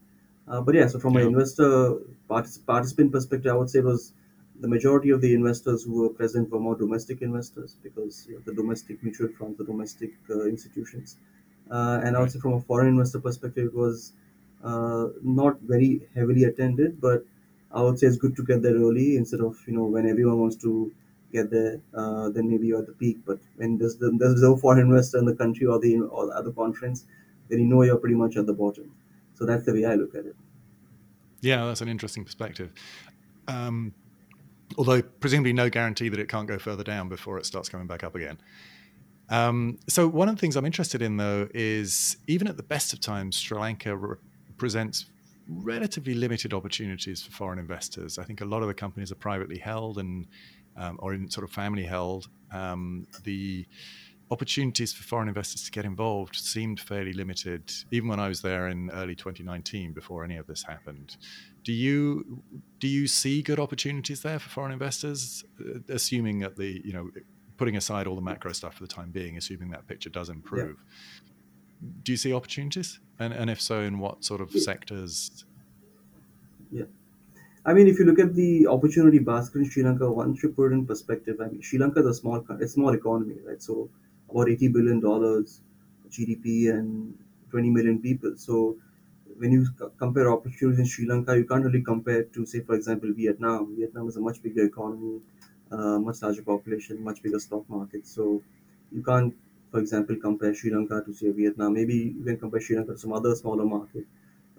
Uh, 0.52 0.60
but 0.66 0.74
yeah, 0.74 0.86
so 0.92 0.98
from 1.02 1.14
an 1.18 1.24
investor 1.30 1.68
partic- 2.30 2.62
participant 2.70 3.10
perspective, 3.16 3.50
I 3.52 3.56
would 3.58 3.70
say 3.72 3.78
it 3.78 3.84
was 3.84 4.02
the 4.64 4.68
majority 4.72 5.10
of 5.16 5.20
the 5.24 5.34
investors 5.40 5.84
who 5.84 5.94
were 6.02 6.08
present 6.20 6.50
were 6.50 6.62
more 6.64 6.74
domestic 6.80 7.22
investors 7.28 7.70
because 7.86 8.26
you 8.28 8.34
know, 8.34 8.40
the 8.48 8.54
domestic 8.60 8.96
mutual 9.06 9.28
funds, 9.38 9.56
the 9.58 9.64
domestic 9.72 10.10
uh, 10.30 10.44
institutions. 10.54 11.16
Uh, 11.70 12.00
and 12.04 12.16
I 12.16 12.20
would 12.20 12.30
say 12.30 12.40
from 12.40 12.54
a 12.54 12.60
foreign 12.60 12.88
investor 12.88 13.20
perspective, 13.20 13.66
it 13.68 13.74
was 13.74 14.12
uh, 14.62 15.08
not 15.22 15.60
very 15.60 16.08
heavily 16.14 16.44
attended, 16.44 17.00
but 17.00 17.24
I 17.70 17.82
would 17.82 17.98
say 17.98 18.06
it's 18.06 18.16
good 18.16 18.36
to 18.36 18.44
get 18.44 18.62
there 18.62 18.74
early 18.74 19.16
instead 19.16 19.40
of 19.40 19.56
you 19.66 19.74
know 19.74 19.84
when 19.84 20.06
everyone 20.06 20.38
wants 20.38 20.56
to 20.56 20.92
get 21.32 21.50
there, 21.50 21.80
uh, 21.94 22.28
then 22.30 22.48
maybe 22.48 22.66
you're 22.66 22.80
at 22.80 22.86
the 22.86 22.92
peak. 22.92 23.18
But 23.26 23.40
when 23.56 23.78
there's, 23.78 23.96
the, 23.96 24.14
there's 24.18 24.42
no 24.42 24.56
foreign 24.56 24.80
investor 24.80 25.18
in 25.18 25.24
the 25.24 25.34
country 25.34 25.66
or 25.66 25.78
the 25.78 26.00
or 26.00 26.26
the 26.26 26.32
other 26.32 26.52
conference, 26.52 27.06
then 27.48 27.60
you 27.60 27.66
know 27.66 27.82
you're 27.82 27.96
pretty 27.96 28.14
much 28.16 28.36
at 28.36 28.46
the 28.46 28.52
bottom. 28.52 28.90
So 29.34 29.46
that's 29.46 29.64
the 29.64 29.72
way 29.72 29.84
I 29.84 29.94
look 29.94 30.14
at 30.14 30.26
it. 30.26 30.36
Yeah, 31.40 31.64
that's 31.66 31.80
an 31.80 31.88
interesting 31.88 32.24
perspective. 32.24 32.72
Um, 33.48 33.94
although 34.78 35.02
presumably 35.02 35.52
no 35.52 35.68
guarantee 35.68 36.08
that 36.08 36.20
it 36.20 36.28
can't 36.28 36.46
go 36.46 36.58
further 36.58 36.84
down 36.84 37.08
before 37.08 37.38
it 37.38 37.46
starts 37.46 37.68
coming 37.68 37.86
back 37.86 38.04
up 38.04 38.14
again. 38.14 38.38
Um, 39.28 39.78
so 39.88 40.06
one 40.06 40.28
of 40.28 40.36
the 40.36 40.40
things 40.40 40.56
I'm 40.56 40.66
interested 40.66 41.00
in, 41.00 41.16
though, 41.16 41.48
is 41.54 42.18
even 42.26 42.46
at 42.46 42.56
the 42.56 42.62
best 42.62 42.92
of 42.92 43.00
times, 43.00 43.36
Sri 43.36 43.58
Lanka 43.58 43.96
re- 43.96 44.16
presents 44.58 45.06
relatively 45.48 46.14
limited 46.14 46.52
opportunities 46.52 47.22
for 47.22 47.32
foreign 47.32 47.58
investors. 47.58 48.18
I 48.18 48.24
think 48.24 48.40
a 48.40 48.44
lot 48.44 48.62
of 48.62 48.68
the 48.68 48.74
companies 48.74 49.10
are 49.10 49.16
privately 49.16 49.58
held 49.58 49.98
and 49.98 50.26
um, 50.76 50.98
or 51.00 51.14
in 51.14 51.30
sort 51.30 51.44
of 51.44 51.50
family 51.50 51.84
held. 51.84 52.28
Um, 52.52 53.06
the 53.24 53.66
opportunities 54.32 54.94
for 54.94 55.02
foreign 55.02 55.28
investors 55.28 55.62
to 55.62 55.70
get 55.70 55.84
involved 55.84 56.34
seemed 56.34 56.80
fairly 56.80 57.12
limited, 57.12 57.70
even 57.90 58.08
when 58.08 58.18
I 58.18 58.28
was 58.28 58.40
there 58.40 58.68
in 58.68 58.90
early 58.90 59.14
2019, 59.14 59.92
before 59.92 60.24
any 60.24 60.36
of 60.38 60.46
this 60.46 60.62
happened. 60.62 61.16
Do 61.64 61.72
you 61.72 62.42
do 62.80 62.88
you 62.88 63.06
see 63.06 63.42
good 63.42 63.60
opportunities 63.60 64.22
there 64.22 64.38
for 64.38 64.48
foreign 64.48 64.72
investors, 64.72 65.44
uh, 65.60 65.80
assuming 65.90 66.38
that 66.40 66.56
the 66.56 66.80
you 66.84 66.92
know 66.92 67.10
putting 67.58 67.76
aside 67.76 68.06
all 68.06 68.16
the 68.16 68.22
macro 68.22 68.52
stuff 68.52 68.74
for 68.74 68.82
the 68.82 68.88
time 68.88 69.10
being, 69.10 69.36
assuming 69.36 69.70
that 69.70 69.86
picture 69.86 70.10
does 70.10 70.30
improve? 70.30 70.78
Yeah. 70.78 71.88
Do 72.02 72.12
you 72.12 72.16
see 72.16 72.32
opportunities, 72.32 73.00
and 73.18 73.34
and 73.34 73.50
if 73.50 73.60
so, 73.60 73.80
in 73.80 73.98
what 73.98 74.24
sort 74.24 74.40
of 74.40 74.50
sectors? 74.52 75.44
Yeah. 76.70 76.84
I 77.64 77.72
mean, 77.74 77.86
if 77.86 77.98
you 77.98 78.04
look 78.04 78.18
at 78.18 78.34
the 78.34 78.66
opportunity 78.66 79.18
basket 79.18 79.58
in 79.60 79.70
Sri 79.70 79.82
Lanka, 79.84 80.10
one 80.10 80.34
should 80.36 80.56
put 80.56 80.72
it 80.72 80.74
in 80.74 80.86
perspective. 80.86 81.40
I 81.40 81.46
mean, 81.48 81.62
Sri 81.62 81.78
Lanka 81.78 82.00
is 82.00 82.06
a 82.06 82.14
small, 82.14 82.44
a 82.50 82.66
small 82.68 82.92
economy, 82.94 83.36
right? 83.44 83.62
So 83.62 83.88
about 84.28 84.48
eighty 84.48 84.68
billion 84.68 84.98
dollars 85.00 85.60
GDP 86.10 86.68
and 86.70 87.16
twenty 87.50 87.70
million 87.70 88.00
people. 88.02 88.36
So 88.36 88.78
when 89.38 89.52
you 89.52 89.66
compare 89.98 90.30
opportunities 90.32 90.80
in 90.80 90.86
Sri 90.86 91.06
Lanka, 91.06 91.36
you 91.36 91.44
can't 91.44 91.64
really 91.64 91.82
compare 91.82 92.24
to, 92.24 92.46
say, 92.46 92.60
for 92.60 92.74
example, 92.74 93.12
Vietnam. 93.12 93.76
Vietnam 93.76 94.08
is 94.08 94.16
a 94.16 94.20
much 94.20 94.42
bigger 94.42 94.64
economy, 94.64 95.20
uh, 95.70 95.98
much 96.00 96.20
larger 96.22 96.42
population, 96.42 97.02
much 97.02 97.22
bigger 97.22 97.38
stock 97.38 97.68
market. 97.68 98.06
So 98.06 98.42
you 98.90 99.02
can't, 99.04 99.34
for 99.70 99.78
example, 99.80 100.16
compare 100.16 100.52
Sri 100.54 100.70
Lanka 100.74 101.02
to 101.04 101.14
say 101.14 101.30
Vietnam. 101.30 101.74
Maybe 101.74 101.94
you 102.18 102.24
can 102.24 102.38
compare 102.38 102.60
Sri 102.60 102.76
Lanka 102.76 102.92
to 102.92 102.98
some 102.98 103.12
other 103.12 103.34
smaller 103.36 103.64
market 103.64 104.06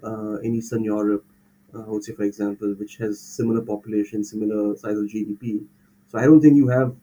uh, 0.04 0.40
in 0.40 0.56
Eastern 0.56 0.84
Europe 0.86 1.26
uh, 1.74 1.84
I 1.84 1.90
would 1.90 2.04
say, 2.04 2.14
for 2.14 2.24
example, 2.24 2.74
which 2.76 2.98
has 2.98 3.20
similar 3.20 3.62
population, 3.62 4.24
similar 4.24 4.76
size 4.78 4.98
of 4.98 5.06
GDP. 5.06 5.66
So 6.10 6.20
I 6.20 6.26
don't 6.26 6.42
think 6.42 6.56
you 6.56 6.68
have 6.70 6.96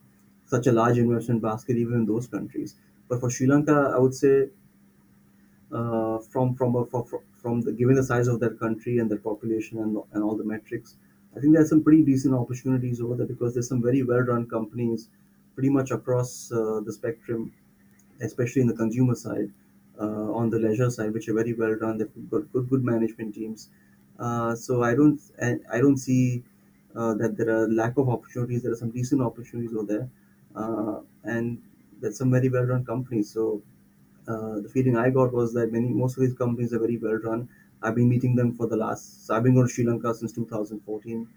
such 0.45 0.67
a 0.67 0.71
large 0.71 0.97
investment 0.97 1.41
basket 1.41 1.77
even 1.77 1.93
in 1.95 2.05
those 2.05 2.27
countries. 2.27 2.75
But 3.07 3.19
for 3.19 3.29
Sri 3.29 3.47
Lanka, 3.47 3.93
I 3.95 3.99
would 3.99 4.13
say, 4.15 4.49
uh, 5.71 6.19
from 6.19 6.55
from 6.55 6.75
a, 6.75 6.85
from, 6.85 7.05
from 7.41 7.61
the 7.61 7.71
given 7.71 7.95
the 7.95 8.03
size 8.03 8.27
of 8.27 8.39
their 8.39 8.53
country 8.53 8.97
and 8.99 9.09
their 9.09 9.17
population 9.29 9.77
and 9.79 9.97
and 10.13 10.23
all 10.23 10.35
the 10.35 10.43
metrics, 10.43 10.95
I 11.35 11.39
think 11.39 11.53
there's 11.53 11.69
some 11.69 11.83
pretty 11.83 12.03
decent 12.03 12.33
opportunities 12.33 13.01
over 13.01 13.15
there 13.15 13.27
because 13.27 13.53
there's 13.53 13.67
some 13.69 13.81
very 13.81 14.03
well-run 14.03 14.47
companies, 14.49 15.09
pretty 15.55 15.69
much 15.69 15.91
across 15.91 16.51
uh, 16.51 16.81
the 16.85 16.91
spectrum, 16.93 17.53
especially 18.21 18.61
in 18.63 18.67
the 18.67 18.75
consumer 18.75 19.15
side. 19.15 19.51
Uh, 19.99 20.31
on 20.33 20.49
the 20.49 20.59
leisure 20.59 20.89
side, 20.89 21.13
which 21.13 21.29
are 21.29 21.33
very 21.35 21.53
well 21.53 21.71
run, 21.73 21.97
they've 21.97 22.29
got 22.31 22.51
good, 22.53 22.69
good 22.69 22.83
management 22.83 23.35
teams. 23.35 23.69
Uh, 24.21 24.55
so 24.55 24.83
I 24.83 24.93
don't 24.95 25.19
I 25.41 25.79
don't 25.79 25.97
see 25.97 26.43
uh, 26.95 27.13
that 27.15 27.37
there 27.37 27.49
are 27.57 27.67
lack 27.67 27.97
of 27.97 28.09
opportunities. 28.09 28.63
There 28.63 28.71
are 28.71 28.81
some 28.83 28.91
decent 28.91 29.21
opportunities 29.21 29.73
over 29.75 29.87
there, 29.93 30.09
uh, 30.55 30.99
and 31.23 31.61
there's 31.99 32.17
some 32.17 32.31
very 32.31 32.49
well 32.49 32.63
run 32.63 32.85
companies. 32.85 33.31
So 33.31 33.61
the 34.25 34.69
feeling 34.73 34.95
I 34.97 35.09
got 35.09 35.33
was 35.33 35.53
that 35.53 35.71
many 35.71 35.89
most 35.89 36.17
of 36.17 36.21
these 36.23 36.35
companies 36.35 36.73
are 36.73 36.79
very 36.79 36.97
well 36.97 37.19
run. 37.29 37.49
I've 37.81 37.95
been 37.95 38.09
meeting 38.09 38.35
them 38.35 38.53
for 38.53 38.67
the 38.67 38.77
last. 38.77 39.25
So 39.25 39.35
I've 39.35 39.43
been 39.43 39.55
going 39.55 39.67
to 39.67 39.73
Sri 39.73 39.85
Lanka 39.85 40.13
since 40.13 40.33
2014. 40.33 41.27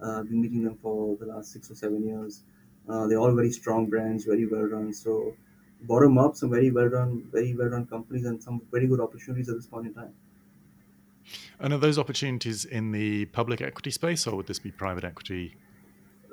I've 0.00 0.28
been 0.28 0.40
meeting 0.40 0.62
them 0.62 0.76
for 0.76 1.16
the 1.16 1.26
last 1.26 1.52
six 1.52 1.70
or 1.70 1.74
seven 1.74 2.06
years. 2.06 2.42
they're 2.86 3.18
all 3.24 3.34
very 3.34 3.50
strong 3.50 3.86
brands, 3.86 4.24
very 4.24 4.46
well 4.46 4.68
run. 4.76 4.92
So 4.94 5.36
bottom 5.82 6.18
up, 6.18 6.36
some 6.36 6.50
very 6.50 6.70
well 6.70 6.86
run, 6.86 7.28
very 7.32 7.54
well 7.56 7.68
run 7.68 7.86
companies, 7.86 8.24
and 8.26 8.42
some 8.42 8.62
very 8.70 8.86
good 8.86 9.00
opportunities 9.00 9.48
at 9.48 9.56
this 9.56 9.66
point 9.66 9.88
in 9.88 9.94
time. 9.94 10.14
And 11.60 11.72
are 11.72 11.78
those 11.78 11.98
opportunities 11.98 12.64
in 12.64 12.92
the 12.92 13.26
public 13.26 13.60
equity 13.60 13.90
space, 13.90 14.26
or 14.26 14.36
would 14.36 14.46
this 14.46 14.60
be 14.60 14.70
private 14.70 15.04
equity? 15.04 15.56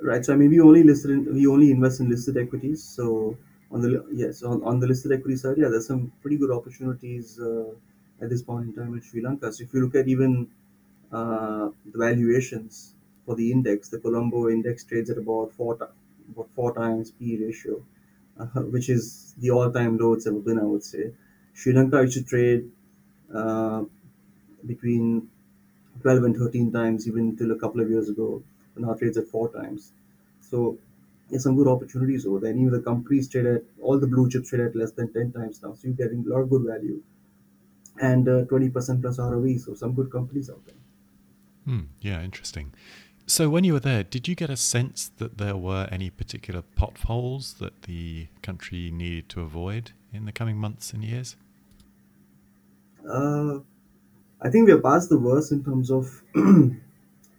Right. 0.02 0.24
So 0.24 0.34
I 0.34 0.36
mean, 0.36 0.52
we 0.52 0.60
only 0.60 0.84
listed 0.84 1.12
in, 1.12 1.34
we 1.34 1.48
only 1.48 1.72
invest 1.72 2.00
in 2.00 2.10
listed 2.10 2.38
equities. 2.38 2.84
So 2.84 3.38
on 3.72 3.82
the 3.82 4.06
yes, 4.14 4.44
on, 4.44 4.62
on 4.64 4.80
the 4.80 4.88
listed 4.88 5.12
equity 5.12 5.38
side, 5.38 5.58
yeah, 5.58 5.70
there's 5.70 5.88
some 5.88 6.12
pretty 6.22 6.38
good 6.38 6.52
opportunities 6.52 7.40
uh, 7.40 7.72
at 8.22 8.30
this 8.30 8.44
point 8.44 8.68
in 8.68 8.74
time 8.74 8.94
in 8.94 9.02
Sri 9.02 9.22
Lanka. 9.22 9.52
So 9.52 9.64
if 9.64 9.74
you 9.74 9.82
look 9.82 9.96
at 9.96 10.08
even 10.08 10.48
uh, 11.12 11.70
the 11.92 11.98
valuations 11.98 12.94
for 13.26 13.36
the 13.36 13.52
index, 13.52 13.90
the 13.90 13.98
Colombo 13.98 14.50
index 14.50 14.84
trades 14.84 15.10
at 15.10 15.18
about 15.18 15.54
four 15.54 15.74
about 15.76 16.50
four 16.56 16.76
times 16.76 17.12
P 17.12 17.38
ratio, 17.38 17.84
uh, 18.40 18.46
which 18.62 18.90
is 18.90 19.34
the 19.40 19.50
all-time 19.50 19.98
low 19.98 20.14
it's 20.14 20.28
ever 20.28 20.40
been. 20.40 20.60
I 20.60 20.64
would 20.64 20.84
say 20.84 21.14
Sri 21.54 21.74
Lanka 21.74 22.06
to 22.06 22.24
trade 22.24 22.70
uh, 23.34 23.84
between 24.67 25.30
12 26.01 26.23
and 26.23 26.38
13 26.38 26.71
times 26.71 27.08
even 27.08 27.30
until 27.30 27.51
a 27.51 27.60
couple 27.60 27.82
of 27.82 27.89
years 27.89 28.10
ago 28.10 28.43
And 28.75 28.86
now 28.86 28.93
trades 28.93 29.17
at 29.17 29.28
four 29.28 29.49
times. 29.51 29.91
So 30.41 30.78
there's 31.30 31.43
some 31.43 31.56
good 31.56 31.67
opportunities 31.67 32.25
over 32.25 32.39
there. 32.39 32.51
And 32.51 32.60
even 32.60 32.73
the 32.73 32.82
companies 32.82 33.30
trade 33.30 33.45
at 33.45 33.63
all 33.82 33.99
the 33.99 34.08
blue 34.08 34.30
chips 34.30 34.49
trade 34.49 34.62
at 34.62 34.75
less 34.75 34.91
than 34.91 35.12
10 35.13 35.32
times 35.32 35.62
now 35.63 35.73
so 35.73 35.88
you're 35.88 35.93
getting 36.04 36.25
a 36.25 36.30
lot 36.30 36.41
of 36.41 36.49
good 36.49 36.63
value 36.63 37.01
and 37.99 38.28
uh, 38.28 38.43
20% 38.45 39.01
plus 39.01 39.19
ROE 39.19 39.58
so 39.58 39.73
some 39.73 39.93
good 39.93 40.12
companies 40.12 40.49
out 40.49 40.65
there. 40.65 40.75
Hmm, 41.65 41.86
yeah 42.01 42.21
interesting. 42.21 42.73
So 43.28 43.49
when 43.49 43.63
you 43.63 43.73
were 43.73 43.80
there 43.80 44.04
did 44.04 44.28
you 44.28 44.36
get 44.36 44.49
a 44.49 44.58
sense 44.58 45.10
that 45.17 45.38
there 45.38 45.58
were 45.58 45.88
any 45.91 46.10
particular 46.10 46.62
potholes 46.62 47.56
that 47.56 47.84
the 47.84 48.28
country 48.41 48.91
needed 48.91 49.30
to 49.30 49.41
avoid 49.41 49.91
in 50.13 50.25
the 50.25 50.32
coming 50.32 50.58
months 50.58 50.93
and 50.93 51.04
years? 51.04 51.36
Uh, 53.08 53.60
I 54.41 54.50
think 54.50 54.67
we're 54.67 54.82
past 54.82 55.10
the 55.10 55.17
worst 55.19 55.52
in 55.52 55.63
terms 55.63 55.89
of 55.91 56.21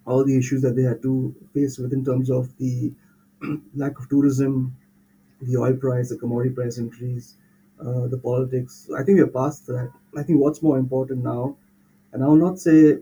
all 0.06 0.24
the 0.24 0.36
issues 0.38 0.62
that 0.62 0.76
they 0.76 0.82
had 0.82 1.02
to 1.02 1.34
face 1.54 1.78
with 1.78 1.92
in 1.92 2.04
terms 2.04 2.30
of 2.30 2.56
the 2.58 2.92
lack 3.74 3.98
of 3.98 4.08
tourism, 4.08 4.76
the 5.42 5.56
oil 5.56 5.74
price, 5.74 6.10
the 6.10 6.16
commodity 6.18 6.54
price 6.54 6.78
increase, 6.78 7.36
uh, 7.80 8.06
the 8.08 8.18
politics. 8.18 8.88
I 8.96 9.04
think 9.04 9.18
we're 9.18 9.28
past 9.28 9.66
that. 9.68 9.92
I 10.16 10.22
think 10.22 10.40
what's 10.40 10.62
more 10.62 10.78
important 10.78 11.24
now, 11.24 11.56
and 12.12 12.24
I 12.24 12.28
will 12.28 12.36
not 12.36 12.58
say 12.60 12.98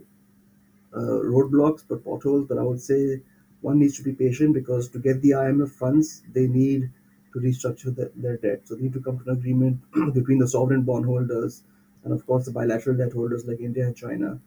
uh, 0.93 1.19
roadblocks 1.33 1.83
but 1.87 2.03
potholes, 2.03 2.47
but 2.47 2.57
I 2.57 2.63
would 2.63 2.81
say 2.81 3.21
one 3.61 3.79
needs 3.79 3.97
to 3.97 4.03
be 4.03 4.13
patient 4.13 4.53
because 4.53 4.89
to 4.89 4.99
get 4.99 5.21
the 5.21 5.31
IMF 5.31 5.71
funds, 5.71 6.21
they 6.33 6.47
need 6.47 6.89
to 7.33 7.39
restructure 7.39 7.95
the, 7.95 8.11
their 8.15 8.37
debt. 8.37 8.61
So 8.65 8.75
they 8.75 8.83
need 8.83 8.93
to 8.93 9.01
come 9.01 9.19
to 9.19 9.29
an 9.31 9.37
agreement 9.37 9.79
between 10.13 10.39
the 10.39 10.47
sovereign 10.47 10.83
bondholders 10.83 11.63
and 12.05 12.13
of 12.13 12.25
course 12.27 12.45
the 12.45 12.51
bilateral 12.51 12.97
debt 12.97 13.13
holders 13.13 13.45
like 13.47 13.59
India 13.61 13.85
and 13.85 13.97
China, 13.97 14.39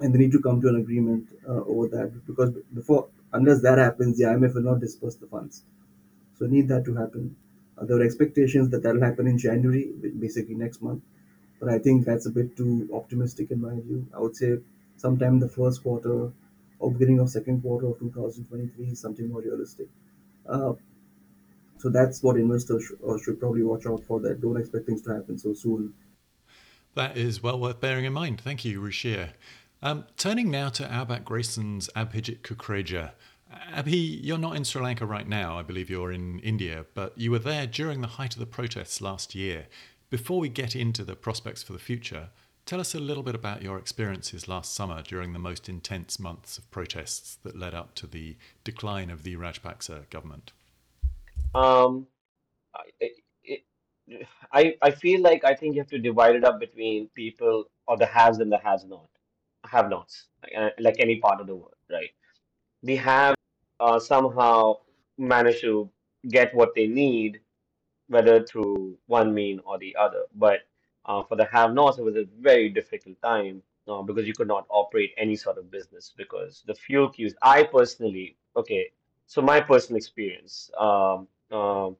and 0.00 0.14
they 0.14 0.18
need 0.18 0.32
to 0.32 0.40
come 0.40 0.60
to 0.60 0.68
an 0.68 0.76
agreement 0.76 1.28
uh, 1.48 1.62
over 1.72 1.88
that 1.88 2.26
because 2.26 2.50
before 2.74 3.08
unless 3.32 3.60
that 3.62 3.78
happens, 3.78 4.18
the 4.18 4.24
IMF 4.24 4.54
will 4.54 4.62
not 4.62 4.80
disperse 4.80 5.14
the 5.16 5.26
funds. 5.26 5.62
So 6.38 6.46
need 6.46 6.68
that 6.68 6.84
to 6.86 6.94
happen. 6.94 7.36
Uh, 7.78 7.86
there 7.86 7.98
are 7.98 8.02
expectations 8.04 8.70
that 8.70 8.82
that 8.84 8.94
will 8.94 9.02
happen 9.02 9.26
in 9.28 9.38
January, 9.38 9.92
basically 10.18 10.54
next 10.56 10.82
month, 10.82 11.02
but 11.60 11.68
I 11.70 11.78
think 11.78 12.06
that's 12.06 12.26
a 12.26 12.30
bit 12.30 12.56
too 12.56 12.88
optimistic 12.94 13.50
in 13.52 13.60
my 13.62 13.74
view. 13.80 14.06
I 14.14 14.20
would 14.20 14.36
say 14.36 14.58
sometime 14.96 15.34
in 15.34 15.40
the 15.40 15.48
first 15.50 15.82
quarter 15.82 16.32
or 16.80 16.92
beginning 16.92 17.20
of 17.20 17.30
second 17.30 17.62
quarter 17.62 17.88
of 17.88 17.98
2023 18.00 18.86
is 18.88 19.00
something 19.00 19.28
more 19.30 19.42
realistic. 19.42 19.88
Uh, 20.48 20.74
so 21.78 21.88
that's 21.88 22.22
what 22.22 22.36
investors 22.36 22.84
sh- 22.84 22.92
uh, 23.08 23.18
should 23.18 23.38
probably 23.38 23.62
watch 23.62 23.86
out 23.86 24.02
for. 24.04 24.20
That 24.20 24.40
don't 24.40 24.56
expect 24.56 24.86
things 24.86 25.02
to 25.02 25.14
happen 25.14 25.38
so 25.38 25.52
soon 25.54 25.92
that 26.94 27.16
is 27.16 27.42
well 27.42 27.58
worth 27.58 27.80
bearing 27.80 28.04
in 28.04 28.12
mind. 28.12 28.40
Thank 28.40 28.64
you, 28.64 28.80
Ruchir. 28.80 29.30
Um, 29.82 30.04
turning 30.16 30.50
now 30.50 30.68
to 30.70 30.84
Auerbach 30.84 31.24
Grayson's 31.24 31.90
Abhijit 31.94 32.40
Kukreji. 32.40 33.10
Abhi, 33.72 34.18
you're 34.22 34.38
not 34.38 34.56
in 34.56 34.64
Sri 34.64 34.82
Lanka 34.82 35.06
right 35.06 35.28
now. 35.28 35.58
I 35.58 35.62
believe 35.62 35.90
you're 35.90 36.12
in 36.12 36.38
India, 36.40 36.86
but 36.94 37.16
you 37.16 37.30
were 37.30 37.38
there 37.38 37.66
during 37.66 38.00
the 38.00 38.06
height 38.06 38.34
of 38.34 38.40
the 38.40 38.46
protests 38.46 39.00
last 39.00 39.34
year. 39.34 39.66
Before 40.10 40.40
we 40.40 40.48
get 40.48 40.74
into 40.74 41.04
the 41.04 41.14
prospects 41.14 41.62
for 41.62 41.72
the 41.72 41.78
future, 41.78 42.30
Tell 42.66 42.80
us 42.80 42.94
a 42.94 42.98
little 42.98 43.22
bit 43.22 43.34
about 43.34 43.60
your 43.60 43.76
experiences 43.76 44.48
last 44.48 44.74
summer 44.74 45.02
during 45.02 45.34
the 45.34 45.38
most 45.38 45.68
intense 45.68 46.18
months 46.18 46.56
of 46.56 46.70
protests 46.70 47.36
that 47.42 47.58
led 47.58 47.74
up 47.74 47.94
to 47.96 48.06
the 48.06 48.36
decline 48.64 49.10
of 49.10 49.22
the 49.22 49.36
Rajapaksa 49.36 50.08
government. 50.08 50.52
Um, 51.54 52.06
I, 54.52 54.74
I 54.82 54.90
feel 54.90 55.20
like 55.22 55.44
I 55.44 55.54
think 55.54 55.74
you 55.74 55.80
have 55.80 55.90
to 55.90 55.98
divide 55.98 56.36
it 56.36 56.44
up 56.44 56.60
between 56.60 57.08
people 57.14 57.64
or 57.86 57.96
the 57.96 58.06
haves 58.06 58.38
and 58.38 58.52
the 58.52 58.58
has 58.58 58.84
not, 58.84 59.08
have 59.64 59.88
nots, 59.88 60.26
uh, 60.56 60.70
like 60.78 60.96
any 60.98 61.16
part 61.20 61.40
of 61.40 61.46
the 61.46 61.54
world, 61.56 61.74
right? 61.90 62.10
The 62.82 62.96
have 62.96 63.34
uh, 63.80 63.98
somehow 63.98 64.78
managed 65.18 65.62
to 65.62 65.90
get 66.28 66.54
what 66.54 66.74
they 66.74 66.86
need 66.86 67.40
whether 68.08 68.44
through 68.44 68.96
one 69.06 69.34
mean 69.34 69.60
or 69.64 69.78
the 69.78 69.96
other. 69.96 70.22
But 70.34 70.60
uh, 71.06 71.22
for 71.22 71.36
the 71.36 71.46
have-nots, 71.46 71.98
it 71.98 72.04
was 72.04 72.16
a 72.16 72.26
very 72.40 72.68
difficult 72.68 73.20
time 73.22 73.62
uh, 73.88 74.02
because 74.02 74.26
you 74.26 74.34
could 74.34 74.48
not 74.48 74.66
operate 74.70 75.12
any 75.16 75.36
sort 75.36 75.58
of 75.58 75.70
business 75.70 76.12
because 76.16 76.62
the 76.66 76.74
fuel 76.74 77.08
queues. 77.10 77.34
I 77.42 77.64
personally, 77.64 78.36
okay, 78.56 78.86
so 79.26 79.42
my 79.42 79.60
personal 79.60 79.96
experience, 79.96 80.70
um, 80.78 81.28
um, 81.50 81.96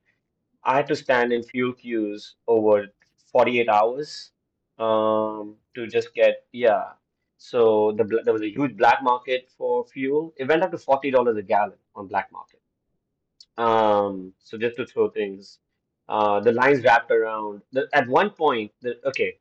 I 0.64 0.77
had 0.77 0.87
to 0.88 0.96
stand 0.96 1.33
in 1.33 1.42
fuel 1.42 1.72
queues 1.72 2.37
over 2.46 2.87
48 3.33 3.68
hours 3.68 4.31
um, 4.79 5.57
to 5.74 5.87
just 5.87 6.14
get, 6.14 6.44
yeah. 6.53 6.92
So 7.37 7.92
the 7.92 8.05
there 8.24 8.33
was 8.33 8.42
a 8.42 8.48
huge 8.48 8.77
black 8.77 9.03
market 9.03 9.50
for 9.59 9.85
fuel. 9.85 10.33
It 10.37 10.48
went 10.48 10.62
up 10.62 10.70
to 10.70 10.79
$40 10.79 11.38
a 11.38 11.42
gallon 11.42 11.79
on 11.94 12.07
black 12.07 12.33
market. 12.33 12.61
Um, 13.59 14.33
so 14.38 14.57
just 14.57 14.77
to 14.77 14.87
throw 14.87 15.11
things, 15.11 15.59
uh, 16.09 16.40
the 16.40 16.53
lines 16.53 16.83
wrapped 16.85 17.11
around. 17.11 17.62
The, 17.72 17.88
at 17.92 18.09
one 18.09 18.31
point, 18.31 18.72
the, 18.81 18.96
okay, 19.07 19.38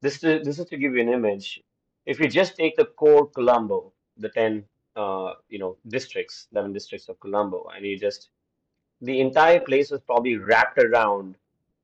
this 0.00 0.22
is 0.24 0.44
this 0.44 0.58
is 0.58 0.66
to 0.66 0.76
give 0.76 0.94
you 0.94 1.00
an 1.00 1.08
image. 1.08 1.62
If 2.06 2.18
you 2.18 2.28
just 2.28 2.56
take 2.56 2.76
the 2.76 2.86
core 2.86 3.28
Colombo, 3.28 3.92
the 4.16 4.28
ten, 4.30 4.64
uh, 4.96 5.34
you 5.48 5.58
know, 5.58 5.76
districts, 5.88 6.48
eleven 6.52 6.72
districts 6.72 7.08
of 7.08 7.20
Colombo, 7.20 7.68
and 7.74 7.86
you 7.86 7.98
just 7.98 8.30
the 9.02 9.20
entire 9.20 9.60
place 9.60 9.90
was 9.90 10.00
probably 10.00 10.36
wrapped 10.36 10.78
around 10.78 11.36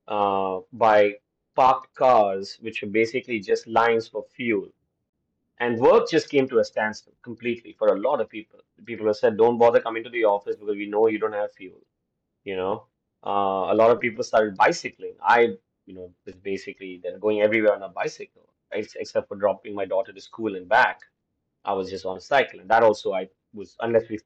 uh, 0.07 0.59
by 0.73 1.15
parked 1.55 1.93
cars, 1.95 2.57
which 2.61 2.81
were 2.81 2.89
basically 2.89 3.39
just 3.39 3.67
lines 3.67 4.07
for 4.07 4.23
fuel. 4.35 4.69
And 5.59 5.77
work 5.77 6.09
just 6.09 6.29
came 6.29 6.47
to 6.49 6.59
a 6.59 6.63
standstill 6.63 7.13
completely 7.21 7.75
for 7.77 7.89
a 7.89 7.99
lot 7.99 8.21
of 8.21 8.29
people. 8.29 8.59
People 8.85 9.07
have 9.07 9.17
said, 9.17 9.37
"Don't 9.37 9.57
bother 9.57 9.81
coming 9.81 10.03
to 10.05 10.09
the 10.09 10.23
office 10.23 10.55
because 10.55 10.77
we 10.77 10.87
know 10.87 11.07
you 11.07 11.19
don't 11.19 11.33
have 11.33 11.51
fuel." 11.51 11.81
you 12.43 12.55
know. 12.55 12.85
Uh, 13.25 13.73
a 13.73 13.75
lot 13.75 13.91
of 13.91 13.99
people 13.99 14.23
started 14.23 14.55
bicycling. 14.55 15.13
I, 15.21 15.39
you 15.85 15.93
know, 15.93 16.09
was 16.25 16.35
basically 16.35 17.01
then 17.03 17.19
going 17.19 17.41
everywhere 17.41 17.75
on 17.75 17.83
a 17.83 17.89
bicycle, 17.89 18.47
ex 18.71 18.95
except 18.95 19.27
for 19.27 19.35
dropping 19.35 19.75
my 19.75 19.85
daughter 19.85 20.13
to 20.13 20.21
school 20.21 20.55
and 20.55 20.67
back. 20.67 21.01
I 21.65 21.73
was 21.73 21.89
just 21.89 22.05
on 22.05 22.17
a 22.17 22.21
cycle, 22.21 22.59
and 22.61 22.69
that 22.69 22.83
also 22.83 23.13
I 23.13 23.27
was 23.53 23.75
unless 23.81 24.07
we 24.09 24.19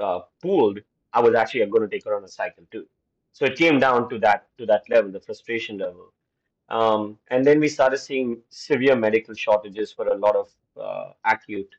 uh, 0.00 0.20
pooled, 0.42 0.80
I 1.14 1.20
was 1.20 1.34
actually 1.34 1.64
going 1.66 1.82
to 1.82 1.88
take 1.88 2.04
her 2.04 2.16
on 2.16 2.24
a 2.24 2.28
cycle 2.28 2.64
too. 2.70 2.86
So 3.32 3.44
it 3.46 3.56
came 3.56 3.78
down 3.78 4.08
to 4.10 4.18
that 4.20 4.48
to 4.58 4.66
that 4.66 4.82
level, 4.90 5.10
the 5.10 5.20
frustration 5.20 5.78
level. 5.78 6.12
Um, 6.68 7.18
and 7.28 7.44
then 7.44 7.60
we 7.60 7.68
started 7.68 7.98
seeing 7.98 8.42
severe 8.48 8.96
medical 8.96 9.34
shortages 9.34 9.92
for 9.92 10.08
a 10.08 10.16
lot 10.16 10.36
of 10.36 10.48
uh, 10.80 11.12
acute 11.24 11.74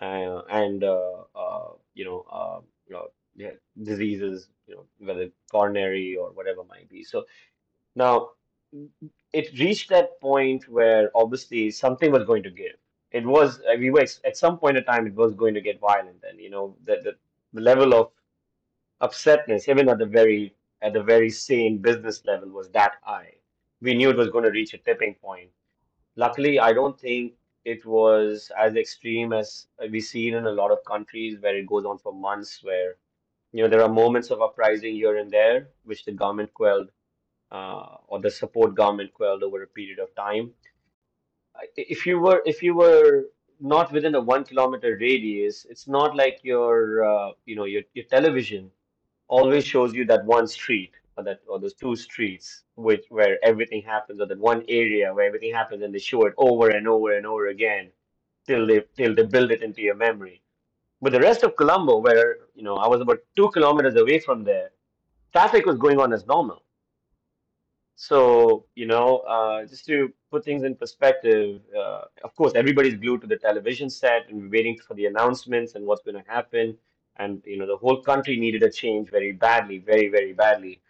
uh, 0.00 0.42
and 0.50 0.84
uh, 0.84 1.22
uh, 1.34 1.68
you 1.94 2.04
know, 2.04 2.24
uh, 2.30 2.60
you 2.86 2.94
know, 2.94 3.06
yeah, 3.34 3.50
diseases, 3.82 4.48
you 4.66 4.74
know, 4.74 4.84
whether 4.98 5.28
coronary 5.50 6.16
or 6.16 6.30
whatever 6.32 6.64
might 6.64 6.88
be. 6.88 7.02
So 7.02 7.24
now 7.94 8.30
it 9.32 9.58
reached 9.58 9.88
that 9.90 10.20
point 10.20 10.68
where 10.68 11.10
obviously 11.14 11.70
something 11.70 12.12
was 12.12 12.24
going 12.24 12.42
to 12.42 12.50
give. 12.50 12.76
It 13.12 13.24
was 13.24 13.60
we 13.78 13.90
were 13.90 14.06
at 14.24 14.36
some 14.36 14.58
point 14.58 14.76
in 14.76 14.84
time 14.84 15.06
it 15.06 15.14
was 15.14 15.34
going 15.34 15.54
to 15.54 15.60
get 15.60 15.80
violent, 15.80 16.22
and 16.28 16.40
you 16.40 16.50
know 16.50 16.76
the 16.84 16.96
the, 17.02 17.12
the 17.54 17.60
level 17.60 17.94
of 17.94 18.10
upsetness, 19.00 19.68
even 19.68 19.88
at 19.88 19.98
the 19.98 20.06
very 20.06 20.54
at 20.82 20.92
the 20.92 21.02
very 21.02 21.30
sane 21.30 21.78
business 21.78 22.24
level, 22.24 22.50
was 22.50 22.68
that 22.70 22.94
high. 23.02 23.34
We 23.80 23.94
knew 23.94 24.10
it 24.10 24.16
was 24.16 24.30
going 24.30 24.44
to 24.44 24.50
reach 24.50 24.74
a 24.74 24.78
tipping 24.78 25.14
point. 25.14 25.50
Luckily, 26.16 26.58
I 26.60 26.72
don't 26.72 26.98
think 26.98 27.34
it 27.64 27.84
was 27.84 28.50
as 28.56 28.76
extreme 28.76 29.32
as 29.32 29.66
we've 29.90 30.02
seen 30.02 30.34
in 30.34 30.46
a 30.46 30.52
lot 30.52 30.70
of 30.70 30.78
countries 30.86 31.38
where 31.40 31.56
it 31.56 31.66
goes 31.66 31.84
on 31.84 31.98
for 31.98 32.12
months, 32.12 32.60
where 32.62 32.96
you 33.52 33.62
know 33.62 33.68
there 33.68 33.82
are 33.82 33.88
moments 33.88 34.30
of 34.30 34.42
uprising 34.42 34.94
here 34.94 35.16
and 35.16 35.30
there, 35.30 35.68
which 35.84 36.04
the 36.04 36.12
government 36.12 36.52
quelled 36.54 36.90
uh, 37.50 37.96
or 38.08 38.20
the 38.20 38.30
support 38.30 38.74
government 38.74 39.12
quelled 39.14 39.42
over 39.42 39.62
a 39.62 39.66
period 39.66 39.98
of 39.98 40.14
time. 40.14 40.52
If 41.76 42.06
you 42.06 42.18
were 42.20 42.42
if 42.44 42.62
you 42.62 42.74
were 42.74 43.24
not 43.60 43.90
within 43.92 44.14
a 44.14 44.20
one 44.20 44.44
kilometer 44.44 44.96
radius, 45.00 45.64
it's 45.68 45.88
not 45.88 46.14
like 46.14 46.40
your 46.42 47.04
uh, 47.04 47.30
you 47.46 47.56
know 47.56 47.64
your 47.64 47.82
your 47.94 48.04
television 48.04 48.70
always 49.28 49.64
shows 49.64 49.94
you 49.94 50.04
that 50.04 50.24
one 50.24 50.46
street 50.46 50.92
or 51.16 51.24
that 51.24 51.40
or 51.48 51.58
those 51.58 51.74
two 51.74 51.96
streets 51.96 52.62
which 52.76 53.04
where 53.08 53.38
everything 53.42 53.82
happens 53.82 54.20
or 54.20 54.26
that 54.26 54.38
one 54.38 54.64
area 54.68 55.12
where 55.12 55.26
everything 55.26 55.52
happens 55.52 55.82
and 55.82 55.94
they 55.94 55.98
show 55.98 56.24
it 56.26 56.34
over 56.36 56.68
and 56.70 56.86
over 56.86 57.16
and 57.16 57.26
over 57.26 57.48
again 57.48 57.90
till 58.46 58.66
they 58.66 58.82
till 58.96 59.14
they 59.14 59.24
build 59.24 59.50
it 59.50 59.62
into 59.62 59.82
your 59.82 59.94
memory. 59.94 60.42
But 61.00 61.12
the 61.12 61.20
rest 61.20 61.42
of 61.42 61.56
Colombo, 61.56 61.98
where 61.98 62.36
you 62.54 62.62
know 62.62 62.76
I 62.76 62.88
was 62.88 63.00
about 63.00 63.18
two 63.36 63.50
kilometers 63.50 63.96
away 63.96 64.18
from 64.20 64.44
there, 64.44 64.70
traffic 65.32 65.66
was 65.66 65.76
going 65.76 65.98
on 65.98 66.12
as 66.12 66.26
normal. 66.26 66.62
So, 67.98 68.66
you 68.74 68.84
know, 68.86 69.18
uh, 69.20 69.64
just 69.64 69.86
to 69.86 70.12
put 70.30 70.44
things 70.44 70.64
in 70.64 70.74
perspective, 70.74 71.62
uh, 71.74 72.02
of 72.24 72.34
course, 72.36 72.52
everybody's 72.54 72.94
glued 72.94 73.22
to 73.22 73.26
the 73.26 73.38
television 73.38 73.88
set 73.88 74.28
and 74.28 74.50
waiting 74.50 74.76
for 74.76 74.92
the 74.92 75.06
announcements 75.06 75.74
and 75.74 75.86
what's 75.86 76.02
going 76.02 76.22
to 76.22 76.30
happen. 76.30 76.76
And, 77.18 77.42
you 77.46 77.56
know, 77.58 77.66
the 77.66 77.76
whole 77.76 78.02
country 78.02 78.36
needed 78.36 78.62
a 78.62 78.70
change 78.70 79.10
very 79.10 79.32
badly, 79.32 79.78
very, 79.78 80.08
very 80.08 80.32
badly. 80.32 80.80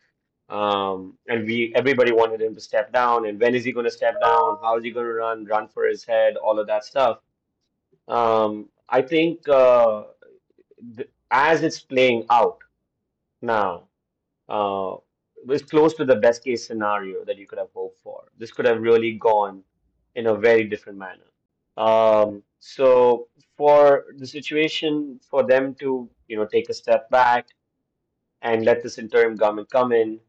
Um, 0.48 1.14
and 1.28 1.46
we, 1.46 1.72
everybody 1.74 2.12
wanted 2.12 2.40
him 2.40 2.54
to 2.54 2.60
step 2.60 2.92
down. 2.92 3.26
And 3.26 3.40
when 3.40 3.54
is 3.54 3.64
he 3.64 3.72
going 3.72 3.84
to 3.84 3.90
step 3.90 4.20
down? 4.20 4.58
How 4.62 4.76
is 4.78 4.84
he 4.84 4.90
going 4.90 5.06
to 5.06 5.12
run? 5.12 5.44
Run 5.44 5.68
for 5.68 5.86
his 5.86 6.04
head? 6.04 6.36
All 6.36 6.58
of 6.58 6.66
that 6.66 6.84
stuff. 6.84 7.18
Um, 8.08 8.68
I 8.88 9.02
think 9.02 9.48
uh, 9.48 10.04
th 10.96 11.08
as 11.30 11.62
it's 11.62 11.80
playing 11.80 12.24
out 12.30 12.58
now 13.42 13.88
uh, 14.48 14.94
close 15.70 15.94
to 15.94 16.04
the 16.04 16.16
best 16.16 16.44
case 16.44 16.66
scenario 16.66 17.24
that 17.24 17.36
you 17.36 17.46
could 17.46 17.58
have 17.58 17.72
hoped 17.74 17.98
for. 17.98 18.24
This 18.38 18.52
could 18.52 18.66
have 18.66 18.80
really 18.80 19.12
gone 19.12 19.62
in 20.14 20.26
a 20.28 20.34
very 20.34 20.64
different 20.64 20.98
manner. 20.98 21.30
Um, 21.76 22.42
so 22.60 23.28
for 23.56 24.04
the 24.16 24.26
situation, 24.26 25.20
for 25.28 25.42
them 25.46 25.74
to, 25.76 26.08
you 26.28 26.36
know, 26.36 26.46
take 26.46 26.68
a 26.68 26.74
step 26.74 27.08
back 27.10 27.48
and 28.42 28.64
let 28.64 28.82
this 28.82 28.98
interim 28.98 29.34
government 29.34 29.70
come 29.70 29.92
in 29.92 30.20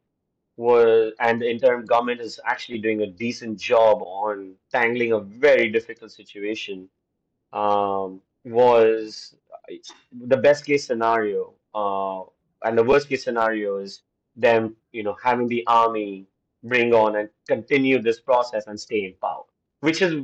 was, 0.56 1.14
and 1.20 1.42
the 1.42 1.50
interim 1.50 1.86
government 1.86 2.20
is 2.20 2.40
actually 2.46 2.80
doing 2.80 3.02
a 3.02 3.08
decent 3.08 3.60
job 3.60 4.02
on 4.02 4.56
tangling 4.72 5.12
a 5.12 5.20
very 5.20 5.70
difficult 5.70 6.12
situation 6.12 6.90
um, 7.54 8.22
was 8.44 9.36
the 10.12 10.38
best 10.38 10.66
case 10.66 10.86
scenario, 10.86 11.54
uh, 11.76 12.22
and 12.64 12.78
the 12.78 12.84
worst 12.84 13.10
case 13.10 13.24
scenario 13.24 13.78
is 13.78 14.02
them, 14.36 14.76
you 14.92 15.04
know, 15.04 15.16
having 15.22 15.48
the 15.48 15.66
army 15.68 16.26
bring 16.64 16.94
on 16.94 17.16
and 17.18 17.30
continue 17.48 18.02
this 18.02 18.20
process 18.20 18.68
and 18.68 18.80
stay 18.80 19.06
in 19.06 19.14
power, 19.22 19.44
which 19.82 20.02
is 20.02 20.16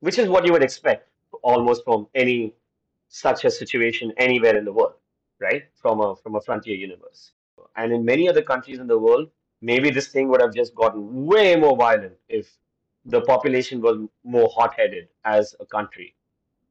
which 0.00 0.18
is 0.18 0.28
what 0.28 0.44
you 0.44 0.52
would 0.52 0.62
expect 0.62 1.08
almost 1.44 1.84
from 1.84 2.08
any 2.14 2.54
such 3.08 3.44
a 3.44 3.50
situation 3.50 4.12
anywhere 4.18 4.56
in 4.56 4.64
the 4.64 4.72
world, 4.72 4.94
right? 5.40 5.64
From 5.82 6.00
a 6.00 6.16
from 6.16 6.36
a 6.36 6.40
frontier 6.40 6.76
universe. 6.76 7.32
And 7.76 7.92
in 7.92 8.04
many 8.04 8.28
other 8.28 8.42
countries 8.42 8.78
in 8.80 8.88
the 8.88 8.98
world, 8.98 9.30
maybe 9.62 9.90
this 9.90 10.08
thing 10.08 10.28
would 10.30 10.42
have 10.42 10.54
just 10.54 10.74
gotten 10.74 11.26
way 11.26 11.56
more 11.56 11.76
violent 11.76 12.14
if 12.28 12.48
the 13.06 13.22
population 13.22 13.80
was 13.82 13.98
more 14.24 14.50
hot-headed 14.54 15.08
as 15.24 15.54
a 15.60 15.66
country 15.66 16.14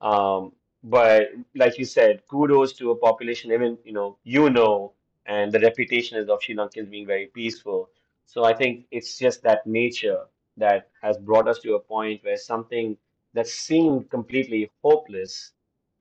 um, 0.01 0.53
but 0.83 1.29
like 1.55 1.79
you 1.79 1.85
said, 1.85 2.23
kudos 2.29 2.73
to 2.73 2.91
a 2.91 2.95
population, 2.95 3.51
even 3.53 3.77
you 3.85 3.93
know, 3.93 4.17
you 4.23 4.49
know, 4.49 4.93
and 5.25 5.51
the 5.51 5.59
reputation 5.61 6.17
is 6.17 6.29
of 6.29 6.43
Sri 6.43 6.55
Lankans 6.55 6.89
being 6.89 7.07
very 7.07 7.27
peaceful. 7.27 7.89
So 8.25 8.43
I 8.43 8.53
think 8.53 8.85
it's 8.91 9.17
just 9.17 9.43
that 9.43 9.65
nature 9.65 10.25
that 10.57 10.89
has 11.01 11.17
brought 11.17 11.47
us 11.47 11.59
to 11.61 11.75
a 11.75 11.79
point 11.79 12.23
where 12.23 12.37
something 12.37 12.97
that 13.33 13.47
seemed 13.47 14.09
completely 14.09 14.69
hopeless, 14.83 15.51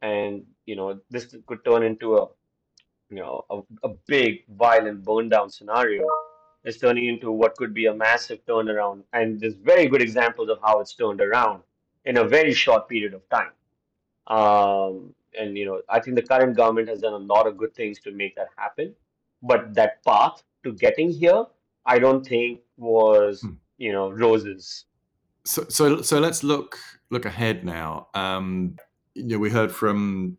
and 0.03 0.45
you 0.66 0.77
know, 0.77 1.01
this 1.11 1.35
could 1.47 1.64
turn 1.64 1.83
into 1.83 2.16
a 2.16 2.27
you 3.11 3.16
know 3.16 3.45
a, 3.51 3.61
a 3.88 3.90
big 4.07 4.45
violent 4.49 5.05
burn 5.05 5.29
down 5.29 5.51
scenario 5.51 6.07
is 6.64 6.79
turning 6.79 7.07
into 7.07 7.31
what 7.33 7.57
could 7.57 7.75
be 7.75 7.87
a 7.87 7.95
massive 7.95 8.45
turnaround. 8.47 9.03
And 9.12 9.40
there's 9.40 9.55
very 9.55 9.87
good 9.87 10.01
examples 10.01 10.49
of 10.49 10.59
how 10.62 10.81
it's 10.81 10.95
turned 10.95 11.21
around 11.21 11.62
in 12.05 12.18
a 12.18 12.25
very 12.25 12.53
short 12.55 12.88
period 12.88 13.14
of 13.14 13.23
time. 13.29 13.53
Um, 14.29 15.14
and 15.38 15.57
you 15.59 15.66
know, 15.66 15.83
I 15.88 16.01
think 16.01 16.16
the 16.16 16.23
current 16.23 16.57
government 16.57 16.88
has 16.88 17.01
done 17.01 17.14
a 17.14 17.25
lot 17.35 17.47
of 17.47 17.57
good 17.57 17.75
things 17.75 17.99
to 18.01 18.12
make 18.12 18.37
that 18.37 18.49
happen. 18.57 18.95
But 19.42 19.75
that 19.75 20.05
path 20.05 20.42
to 20.62 20.73
getting 20.73 21.11
here, 21.11 21.45
I 21.85 21.99
don't 21.99 22.25
think 22.25 22.61
was, 22.77 23.40
Hmm. 23.42 23.55
you 23.79 23.92
know, 23.92 24.11
roses. 24.12 24.85
So, 25.45 25.64
so, 25.68 26.03
so 26.03 26.21
let's 26.21 26.45
look 26.45 26.79
look 27.12 27.27
ahead 27.27 27.64
now. 27.64 28.09
Um, 28.14 28.77
you 29.14 29.25
know, 29.25 29.38
we 29.38 29.51
heard 29.51 29.70
from 29.70 30.38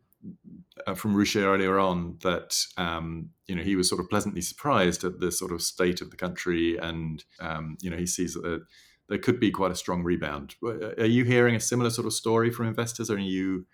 uh, 0.87 0.95
from 0.95 1.15
Ruchir 1.15 1.43
earlier 1.43 1.79
on 1.79 2.17
that 2.23 2.59
um, 2.77 3.29
you 3.47 3.55
know 3.55 3.63
he 3.63 3.75
was 3.75 3.87
sort 3.87 4.01
of 4.01 4.09
pleasantly 4.09 4.41
surprised 4.41 5.03
at 5.03 5.19
the 5.19 5.31
sort 5.31 5.51
of 5.51 5.61
state 5.61 6.01
of 6.01 6.09
the 6.09 6.17
country, 6.17 6.77
and 6.77 7.23
um, 7.39 7.77
you 7.81 7.89
know 7.89 7.97
he 7.97 8.07
sees 8.07 8.33
that 8.33 8.65
there 9.09 9.17
could 9.17 9.39
be 9.39 9.51
quite 9.51 9.71
a 9.71 9.75
strong 9.75 10.03
rebound. 10.03 10.55
Are 10.63 11.05
you 11.05 11.23
hearing 11.23 11.55
a 11.55 11.59
similar 11.59 11.89
sort 11.89 12.07
of 12.07 12.13
story 12.13 12.49
from 12.49 12.67
investors? 12.67 13.11
Or 13.11 13.17
you 13.17 13.65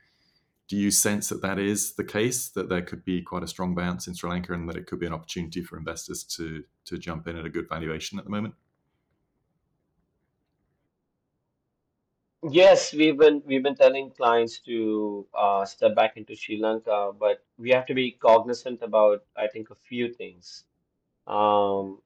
do 0.67 0.75
you 0.75 0.91
sense 0.91 1.29
that 1.29 1.41
that 1.41 1.57
is 1.57 1.93
the 1.93 2.03
case 2.03 2.49
that 2.49 2.69
there 2.69 2.81
could 2.81 3.03
be 3.03 3.21
quite 3.21 3.43
a 3.43 3.47
strong 3.47 3.73
bounce 3.73 4.07
in 4.07 4.13
Sri 4.13 4.29
Lanka 4.29 4.53
and 4.53 4.69
that 4.69 4.75
it 4.75 4.85
could 4.85 4.99
be 4.99 5.07
an 5.07 5.13
opportunity 5.13 5.63
for 5.63 5.77
investors 5.77 6.23
to 6.35 6.63
to 6.85 6.97
jump 6.97 7.27
in 7.27 7.37
at 7.37 7.45
a 7.45 7.49
good 7.49 7.69
valuation 7.69 8.19
at 8.19 8.25
the 8.25 8.31
moment? 8.31 8.55
Yes, 12.47 12.93
we've 12.93 13.17
been 13.17 13.41
we've 13.45 13.63
been 13.63 13.75
telling 13.75 14.11
clients 14.11 14.59
to 14.59 15.25
uh, 15.33 15.65
step 15.65 15.93
back 15.95 16.15
into 16.15 16.35
Sri 16.35 16.57
Lanka, 16.57 17.11
but 17.19 17.43
we 17.57 17.69
have 17.71 17.85
to 17.87 17.93
be 17.93 18.11
cognizant 18.11 18.81
about, 18.81 19.23
I 19.35 19.47
think, 19.47 19.69
a 19.69 19.75
few 19.75 20.13
things. 20.13 20.63
Um, 21.27 22.01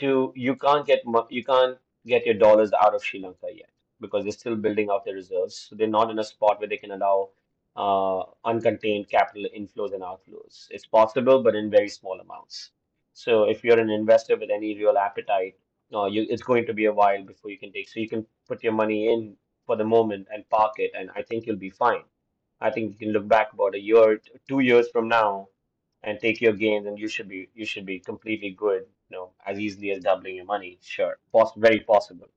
to 0.00 0.32
you 0.34 0.56
can't 0.56 0.86
get 0.86 1.02
you 1.30 1.44
can't 1.44 1.78
get 2.06 2.26
your 2.26 2.34
dollars 2.34 2.72
out 2.72 2.94
of 2.94 3.04
Sri 3.04 3.20
Lanka 3.20 3.46
yet 3.54 3.70
because 4.00 4.24
they're 4.24 4.32
still 4.32 4.56
building 4.56 4.90
out 4.90 5.04
their 5.04 5.14
reserves. 5.14 5.54
So 5.56 5.76
they're 5.76 5.86
not 5.98 6.10
in 6.10 6.18
a 6.18 6.24
spot 6.24 6.58
where 6.58 6.68
they 6.68 6.76
can 6.78 6.90
allow 6.90 7.30
uh, 7.76 8.24
uncontained 8.44 9.08
capital 9.08 9.46
inflows 9.56 9.94
and 9.94 10.02
outflows. 10.02 10.66
It's 10.70 10.86
possible, 10.86 11.42
but 11.44 11.54
in 11.54 11.70
very 11.70 11.88
small 11.88 12.20
amounts. 12.20 12.70
So 13.12 13.44
if 13.44 13.62
you're 13.64 13.80
an 13.80 13.90
investor 13.90 14.36
with 14.36 14.50
any 14.50 14.76
real 14.76 14.98
appetite, 14.98 15.56
uh, 15.94 16.06
you, 16.06 16.26
it's 16.28 16.42
going 16.42 16.66
to 16.66 16.74
be 16.74 16.86
a 16.86 16.92
while 16.92 17.24
before 17.24 17.50
you 17.52 17.58
can 17.58 17.72
take. 17.72 17.88
So 17.88 18.00
you 18.00 18.08
can 18.08 18.26
put 18.48 18.64
your 18.64 18.72
money 18.72 19.12
in 19.12 19.36
for 19.66 19.76
the 19.76 19.84
moment 19.84 20.28
and 20.32 20.48
park 20.48 20.74
it, 20.78 20.92
and 20.98 21.10
I 21.14 21.22
think 21.22 21.46
you'll 21.46 21.56
be 21.56 21.70
fine. 21.70 22.04
I 22.60 22.70
think 22.70 22.92
you 22.92 22.98
can 22.98 23.12
look 23.12 23.28
back 23.28 23.52
about 23.52 23.74
a 23.74 23.80
year, 23.80 24.20
two 24.48 24.60
years 24.60 24.88
from 24.88 25.08
now 25.08 25.48
and 26.02 26.18
take 26.20 26.40
your 26.40 26.52
gains 26.52 26.86
and 26.86 26.98
you 26.98 27.08
should 27.08 27.28
be 27.28 27.48
you 27.54 27.66
should 27.66 27.84
be 27.84 27.98
completely 27.98 28.50
good 28.50 28.82
you 29.10 29.16
know 29.16 29.32
as 29.44 29.58
easily 29.58 29.90
as 29.90 30.02
doubling 30.02 30.36
your 30.36 30.44
money. 30.44 30.78
Sure. 30.80 31.18
Poss 31.32 31.52
very 31.56 31.80
possible. 31.80 32.28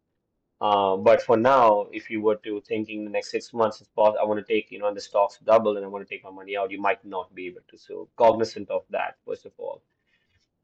Uh, 0.60 0.98
but 0.98 1.22
for 1.22 1.38
now 1.38 1.88
if 1.94 2.10
you 2.10 2.22
were 2.22 2.36
to 2.36 2.62
thinking 2.62 3.06
the 3.06 3.10
next 3.10 3.32
six 3.32 3.54
months 3.54 3.80
it's 3.80 3.90
pos 3.96 4.16
I 4.20 4.26
want 4.26 4.46
to 4.46 4.54
take 4.54 4.72
you 4.72 4.80
know 4.80 4.88
and 4.88 4.98
the 4.98 5.02
stocks 5.02 5.40
double 5.46 5.78
and 5.78 5.86
I 5.86 5.88
want 5.88 6.06
to 6.06 6.14
take 6.14 6.24
my 6.24 6.32
money 6.32 6.58
out 6.58 6.72
you 6.72 6.82
might 6.82 7.04
not 7.06 7.34
be 7.34 7.48
able 7.48 7.62
to. 7.70 7.78
So 7.78 8.10
cognizant 8.18 8.70
of 8.70 8.84
that 8.90 9.16
first 9.26 9.46
of 9.46 9.54
all. 9.58 9.82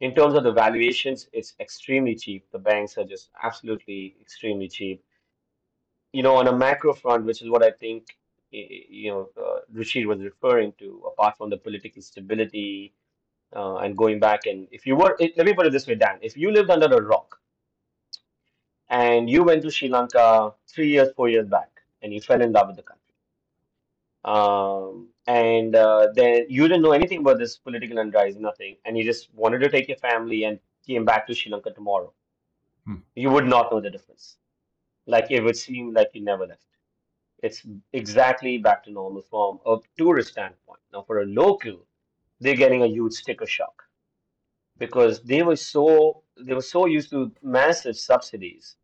In 0.02 0.14
terms 0.14 0.34
of 0.34 0.44
the 0.44 0.52
valuations 0.52 1.30
it's 1.32 1.54
extremely 1.60 2.16
cheap. 2.16 2.52
The 2.52 2.60
banks 2.60 2.98
are 2.98 3.06
just 3.06 3.30
absolutely 3.42 4.18
extremely 4.20 4.68
cheap 4.68 5.04
you 6.16 6.24
know 6.24 6.36
on 6.42 6.48
a 6.48 6.56
macro 6.66 6.94
front 6.94 7.26
which 7.26 7.42
is 7.42 7.50
what 7.50 7.64
I 7.64 7.72
think 7.72 8.18
you 8.52 9.10
know 9.12 9.30
uh, 9.46 9.60
Ruchir 9.74 10.06
was 10.06 10.22
referring 10.22 10.74
to 10.80 11.04
apart 11.12 11.38
from 11.38 11.50
the 11.50 11.58
political 11.58 12.02
stability 12.02 12.94
uh, 13.56 13.78
and 13.78 13.98
going 13.98 14.20
back 14.20 14.46
and 14.46 14.68
if 14.72 14.86
you 14.86 14.96
were 14.96 15.16
it, 15.20 15.38
let 15.38 15.46
me 15.46 15.54
put 15.54 15.68
it 15.68 15.74
this 15.74 15.88
way 15.88 15.96
dan 15.96 16.20
if 16.22 16.38
you 16.38 16.52
lived 16.52 16.70
under 16.70 16.88
a 16.98 17.02
rock 17.02 17.40
and 18.90 19.30
you 19.30 19.44
went 19.44 19.62
to 19.64 19.72
sri 19.72 19.90
lanka 19.90 20.54
three 20.74 20.90
years 20.90 21.12
four 21.16 21.30
years 21.30 21.48
back 21.48 21.82
and 22.02 22.14
you 22.14 22.22
fell 22.22 22.42
in 22.42 22.52
love 22.52 22.68
with 22.68 22.78
the 22.78 22.88
country 22.92 23.02
um, 24.24 25.10
and 25.28 25.76
uh, 25.76 26.08
then 26.16 26.46
you 26.50 26.68
didn't 26.68 26.82
know 26.82 26.92
anything 26.92 27.20
about 27.20 27.38
this 27.40 27.58
political 27.58 27.98
unrise 27.98 28.38
nothing 28.38 28.78
and 28.86 28.98
you 28.98 29.04
just 29.04 29.34
wanted 29.34 29.60
to 29.60 29.70
take 29.70 29.88
your 29.88 29.98
family 29.98 30.44
and 30.46 30.60
came 30.88 31.06
back 31.06 31.28
to 31.28 31.34
sri 31.34 31.52
lanka 31.52 31.72
tomorrow 31.72 32.14
Hmm. 32.88 32.98
you 33.16 33.32
would 33.32 33.48
not 33.48 33.72
know 33.72 33.82
the 33.82 33.90
difference 33.90 34.38
like 35.08 35.32
it 35.32 35.42
would 35.42 35.58
seem 35.58 35.94
like 35.94 36.10
you 36.14 36.24
never 36.24 36.46
left 36.48 36.62
it's 37.44 37.66
exactly 37.94 38.58
back 38.58 38.84
to 38.84 38.92
normal 38.92 39.22
from 39.22 39.60
a 39.66 39.78
tourist 39.98 40.32
standpoint 40.32 40.80
now 40.94 41.02
for 41.02 41.22
a 41.22 41.26
local 41.26 41.86
they're 42.40 42.56
getting 42.56 42.84
a 42.84 42.88
huge 42.88 43.14
sticker 43.14 43.46
shock 43.46 43.84
because 44.78 45.22
they 45.24 45.44
were 45.44 45.56
so 45.56 46.24
they 46.38 46.54
were 46.54 46.62
so 46.62 46.86
used 46.86 47.10
to 47.12 47.32
massive 47.42 47.98
subsidies, 47.98 48.76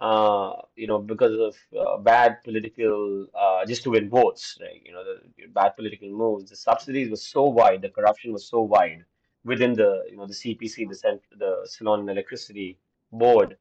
uh, 0.00 0.52
you 0.76 0.86
know, 0.86 0.98
because 0.98 1.32
of 1.38 1.78
uh, 1.78 1.96
bad 1.98 2.42
political 2.44 3.26
uh, 3.34 3.64
just 3.66 3.82
to 3.84 3.90
win 3.90 4.08
votes, 4.08 4.58
right? 4.60 4.82
You 4.84 4.92
know, 4.92 5.02
the 5.04 5.46
bad 5.46 5.76
political 5.76 6.10
moves. 6.10 6.50
The 6.50 6.56
subsidies 6.56 7.10
were 7.10 7.16
so 7.16 7.44
wide, 7.44 7.82
the 7.82 7.88
corruption 7.88 8.32
was 8.32 8.46
so 8.46 8.60
wide 8.60 9.04
within 9.44 9.72
the 9.72 10.04
you 10.10 10.16
know 10.16 10.26
the 10.26 10.34
CPC, 10.34 10.88
the 10.88 10.94
cent 10.94 11.22
the 11.38 11.62
Ceylon 11.64 12.08
Electricity 12.08 12.78
Board, 13.12 13.56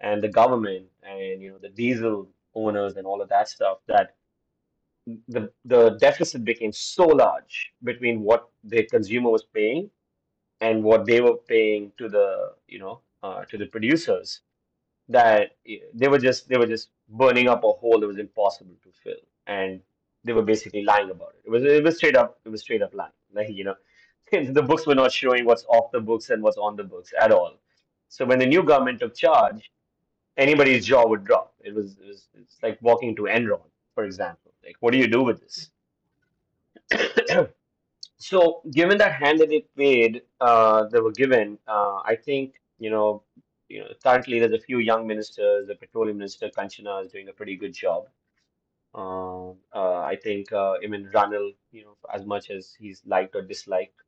and 0.00 0.22
the 0.22 0.28
government, 0.28 0.86
and 1.02 1.42
you 1.42 1.50
know 1.50 1.58
the 1.58 1.68
diesel 1.68 2.28
owners 2.54 2.96
and 2.96 3.06
all 3.06 3.20
of 3.22 3.28
that 3.28 3.48
stuff 3.48 3.78
that 3.86 4.14
the 5.28 5.50
the 5.64 5.90
deficit 6.00 6.44
became 6.44 6.72
so 6.72 7.04
large 7.04 7.72
between 7.82 8.22
what 8.22 8.48
the 8.64 8.82
consumer 8.84 9.30
was 9.30 9.44
paying 9.44 9.90
and 10.60 10.82
what 10.82 11.06
they 11.06 11.20
were 11.20 11.36
paying 11.36 11.92
to 11.98 12.08
the 12.08 12.52
you 12.68 12.78
know 12.78 13.00
uh, 13.22 13.44
to 13.44 13.56
the 13.56 13.66
producers 13.66 14.40
that 15.08 15.56
they 15.94 16.08
were 16.08 16.18
just 16.18 16.48
they 16.48 16.56
were 16.56 16.66
just 16.66 16.90
burning 17.08 17.48
up 17.48 17.64
a 17.64 17.72
hole 17.72 17.98
that 18.00 18.06
was 18.06 18.18
impossible 18.18 18.76
to 18.82 18.90
fill. 19.02 19.20
And 19.46 19.80
they 20.22 20.32
were 20.32 20.42
basically 20.42 20.84
lying 20.84 21.10
about 21.10 21.34
it. 21.36 21.42
It 21.46 21.50
was 21.50 21.64
it 21.64 21.82
was 21.82 21.96
straight 21.96 22.16
up 22.16 22.38
it 22.44 22.48
was 22.48 22.62
straight 22.62 22.82
up 22.82 22.94
lying. 22.94 23.12
Like 23.32 23.50
you 23.50 23.62
know 23.64 23.76
the 24.32 24.62
books 24.62 24.86
were 24.86 24.94
not 24.94 25.12
showing 25.12 25.44
what's 25.44 25.64
off 25.68 25.92
the 25.92 26.00
books 26.00 26.30
and 26.30 26.42
what's 26.42 26.56
on 26.56 26.76
the 26.76 26.84
books 26.84 27.12
at 27.20 27.30
all. 27.30 27.54
So 28.08 28.24
when 28.24 28.40
the 28.40 28.46
new 28.46 28.64
government 28.64 28.98
took 29.00 29.14
charge 29.14 29.70
anybody's 30.40 30.86
jaw 30.86 31.06
would 31.08 31.24
drop 31.24 31.54
it 31.62 31.74
was, 31.74 31.92
it 31.98 32.06
was 32.08 32.28
it's 32.40 32.58
like 32.62 32.78
walking 32.82 33.16
to 33.16 33.24
Enron 33.24 33.62
for 33.94 34.04
example 34.04 34.52
like 34.64 34.76
what 34.80 34.92
do 34.92 34.98
you 34.98 35.08
do 35.08 35.22
with 35.22 35.40
this 35.40 35.70
So, 38.18 38.62
given 38.72 38.98
that 38.98 39.12
hand 39.14 39.40
that 39.40 39.48
they 39.48 39.60
played, 39.76 40.22
uh, 40.40 40.84
they 40.88 41.00
were 41.00 41.12
given, 41.12 41.58
uh, 41.66 42.02
I 42.04 42.16
think 42.16 42.54
you 42.78 42.90
know, 42.90 43.22
you 43.68 43.80
know, 43.80 43.88
currently 44.02 44.38
there's 44.40 44.52
a 44.52 44.58
few 44.58 44.78
young 44.78 45.06
ministers. 45.06 45.68
The 45.68 45.74
petroleum 45.76 46.18
minister 46.18 46.50
Kanchana 46.50 47.04
is 47.04 47.12
doing 47.12 47.28
a 47.28 47.32
pretty 47.32 47.56
good 47.56 47.72
job. 47.74 48.08
Um 48.94 49.58
uh, 49.74 50.00
I 50.12 50.16
think 50.22 50.52
uh, 50.52 50.74
mean, 50.88 51.08
Ranil, 51.14 51.54
you 51.72 51.84
know, 51.84 51.96
as 52.12 52.26
much 52.26 52.50
as 52.50 52.74
he's 52.78 53.02
liked 53.06 53.36
or 53.36 53.42
disliked, 53.42 54.00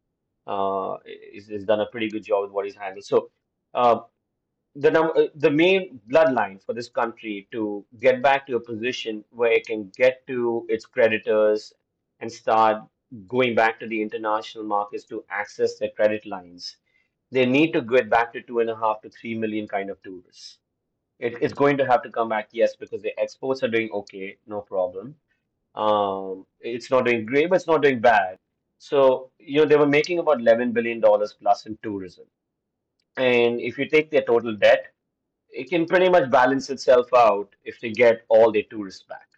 uh, 0.46 0.96
is, 1.06 1.50
is 1.50 1.64
done 1.64 1.80
a 1.80 1.86
pretty 1.86 2.08
good 2.10 2.24
job 2.24 2.42
with 2.44 2.52
what 2.52 2.64
he's 2.66 2.74
handled. 2.76 3.04
So, 3.04 3.30
uh, 3.74 4.00
the 4.74 4.90
num 4.90 5.12
uh, 5.16 5.24
the 5.34 5.50
main 5.50 6.00
bloodline 6.10 6.62
for 6.64 6.72
this 6.72 6.88
country 6.88 7.46
to 7.52 7.84
get 8.00 8.22
back 8.22 8.46
to 8.46 8.56
a 8.56 8.60
position 8.60 9.24
where 9.30 9.52
it 9.52 9.66
can 9.66 9.90
get 9.96 10.26
to 10.26 10.66
its 10.68 10.86
creditors 10.86 11.72
and 12.20 12.32
start 12.32 12.82
going 13.28 13.54
back 13.54 13.78
to 13.80 13.86
the 13.86 14.00
international 14.00 14.64
markets 14.64 15.04
to 15.04 15.24
access 15.28 15.78
their 15.78 15.90
credit 15.90 16.24
lines, 16.26 16.76
they 17.30 17.44
need 17.44 17.72
to 17.72 17.82
get 17.82 18.08
back 18.08 18.32
to 18.32 18.42
two 18.42 18.60
and 18.60 18.70
a 18.70 18.76
half 18.76 19.00
to 19.02 19.10
three 19.10 19.34
million 19.34 19.68
kind 19.68 19.90
of 19.90 20.02
tourists. 20.02 20.58
It, 21.18 21.34
it's 21.40 21.52
going 21.52 21.76
to 21.78 21.86
have 21.86 22.02
to 22.02 22.10
come 22.10 22.28
back, 22.30 22.48
yes, 22.52 22.74
because 22.74 23.02
the 23.02 23.18
exports 23.20 23.62
are 23.62 23.68
doing 23.68 23.90
okay, 23.92 24.38
no 24.46 24.60
problem. 24.60 25.14
Um, 25.74 26.46
it's 26.60 26.90
not 26.90 27.04
doing 27.06 27.24
great, 27.26 27.48
but 27.48 27.56
it's 27.56 27.66
not 27.66 27.82
doing 27.82 28.00
bad. 28.00 28.38
So, 28.78 29.30
you 29.38 29.60
know, 29.60 29.66
they 29.66 29.76
were 29.76 29.86
making 29.86 30.18
about 30.18 30.38
$11 30.38 30.72
billion 30.72 31.00
plus 31.00 31.66
in 31.66 31.78
tourism. 31.82 32.24
And 33.16 33.60
if 33.60 33.78
you 33.78 33.88
take 33.88 34.10
their 34.10 34.22
total 34.22 34.56
debt, 34.56 34.92
it 35.50 35.68
can 35.70 35.86
pretty 35.86 36.08
much 36.08 36.30
balance 36.30 36.70
itself 36.70 37.12
out 37.14 37.54
if 37.64 37.80
they 37.80 37.90
get 37.90 38.24
all 38.28 38.52
their 38.52 38.64
tourists 38.70 39.02
back. 39.02 39.28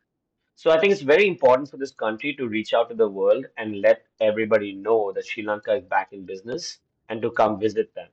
So 0.56 0.70
I 0.70 0.78
think 0.80 0.92
it's 0.92 1.02
very 1.02 1.26
important 1.26 1.70
for 1.70 1.76
this 1.76 1.92
country 1.92 2.34
to 2.34 2.48
reach 2.48 2.74
out 2.74 2.88
to 2.90 2.94
the 2.94 3.08
world 3.08 3.46
and 3.58 3.80
let 3.80 4.06
everybody 4.20 4.72
know 4.72 5.12
that 5.12 5.26
Sri 5.26 5.42
Lanka 5.42 5.74
is 5.74 5.84
back 5.84 6.12
in 6.12 6.24
business 6.24 6.78
and 7.08 7.20
to 7.22 7.30
come 7.32 7.58
visit 7.60 7.94
them. 7.94 8.08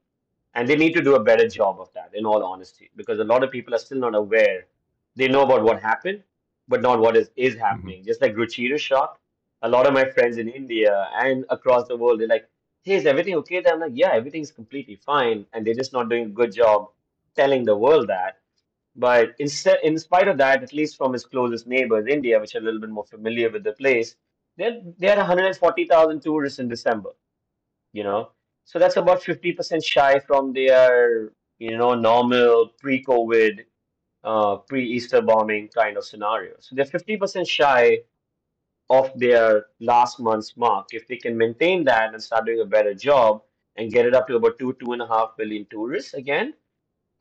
And 0.55 0.67
they 0.67 0.75
need 0.75 0.93
to 0.93 1.01
do 1.01 1.15
a 1.15 1.23
better 1.23 1.47
job 1.47 1.79
of 1.79 1.91
that, 1.93 2.11
in 2.13 2.25
all 2.25 2.43
honesty, 2.43 2.89
because 2.95 3.19
a 3.19 3.23
lot 3.23 3.43
of 3.43 3.51
people 3.51 3.73
are 3.75 3.79
still 3.79 3.99
not 3.99 4.15
aware. 4.15 4.67
They 5.15 5.27
know 5.27 5.43
about 5.43 5.63
what 5.63 5.81
happened, 5.81 6.23
but 6.67 6.81
not 6.81 6.99
what 6.99 7.15
is, 7.17 7.31
is 7.35 7.55
hmm 7.55 7.59
happening. 7.59 8.03
Just 8.03 8.21
like 8.21 8.33
Ruchira 8.35 8.79
shot, 8.79 9.19
a 9.61 9.69
lot 9.69 9.87
of 9.87 9.93
my 9.93 10.05
friends 10.05 10.37
in 10.37 10.49
India 10.49 11.09
and 11.15 11.45
across 11.49 11.87
the 11.87 11.97
world, 11.97 12.19
they're 12.19 12.27
like, 12.27 12.49
hey, 12.83 12.95
is 12.95 13.05
everything 13.05 13.35
okay 13.35 13.61
there? 13.61 13.73
I'm 13.73 13.79
like, 13.79 13.91
yeah, 13.95 14.11
everything's 14.13 14.51
completely 14.51 14.95
fine. 14.95 15.45
And 15.53 15.65
they're 15.65 15.73
just 15.73 15.93
not 15.93 16.09
doing 16.09 16.25
a 16.25 16.29
good 16.29 16.53
job 16.53 16.89
telling 17.35 17.63
the 17.65 17.75
world 17.75 18.07
that. 18.09 18.37
But 18.95 19.35
instead, 19.39 19.77
in 19.83 19.97
spite 19.97 20.27
of 20.27 20.37
that, 20.39 20.63
at 20.63 20.73
least 20.73 20.97
from 20.97 21.13
his 21.13 21.25
closest 21.25 21.65
neighbors, 21.67 22.07
India, 22.09 22.39
which 22.39 22.55
are 22.55 22.59
a 22.59 22.61
little 22.61 22.81
bit 22.81 22.89
more 22.89 23.05
familiar 23.05 23.49
with 23.49 23.63
the 23.63 23.71
place, 23.73 24.15
they 24.57 24.81
they 24.99 25.07
had 25.07 25.17
140,000 25.17 26.21
tourists 26.21 26.59
in 26.59 26.67
December, 26.67 27.11
you 27.93 28.03
know. 28.03 28.31
So 28.65 28.79
that's 28.79 28.97
about 28.97 29.21
50% 29.23 29.83
shy 29.83 30.19
from 30.19 30.53
their, 30.53 31.31
you 31.59 31.77
know, 31.77 31.95
normal 31.95 32.71
pre-COVID, 32.79 33.65
uh, 34.23 34.57
pre-Easter 34.57 35.21
bombing 35.21 35.69
kind 35.69 35.97
of 35.97 36.05
scenario. 36.05 36.53
So 36.59 36.75
they're 36.75 36.85
50% 36.85 37.47
shy 37.47 37.99
of 38.91 39.09
their 39.15 39.67
last 39.79 40.19
month's 40.19 40.57
mark. 40.57 40.87
If 40.91 41.07
they 41.07 41.15
can 41.15 41.37
maintain 41.37 41.85
that 41.85 42.13
and 42.13 42.21
start 42.21 42.45
doing 42.45 42.59
a 42.59 42.65
better 42.65 42.93
job 42.93 43.41
and 43.77 43.89
get 43.89 44.05
it 44.05 44.13
up 44.13 44.27
to 44.27 44.35
about 44.35 44.59
two, 44.59 44.75
two 44.83 44.91
and 44.91 45.01
a 45.01 45.07
half 45.07 45.37
billion 45.37 45.65
tourists 45.71 46.13
again, 46.13 46.53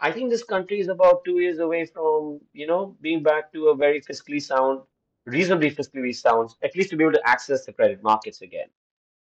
I 0.01 0.11
think 0.11 0.31
this 0.31 0.43
country 0.43 0.81
is 0.81 0.89
about 0.89 1.25
two 1.25 1.39
years 1.39 1.61
away 1.61 1.87
from, 1.87 2.41
you 2.53 2.67
know, 2.67 2.97
being 3.01 3.23
back 3.23 3.53
to 3.53 3.69
a 3.69 3.77
very 3.77 4.01
fiscally 4.01 4.43
sound, 4.43 4.81
reasonably 5.27 5.71
fiscally 5.71 6.15
sound, 6.15 6.51
at 6.65 6.75
least 6.75 6.91
to 6.91 6.97
be 6.97 7.05
able 7.05 7.13
to 7.13 7.29
access 7.29 7.67
the 7.67 7.73
credit 7.73 8.03
markets 8.03 8.41
again, 8.43 8.69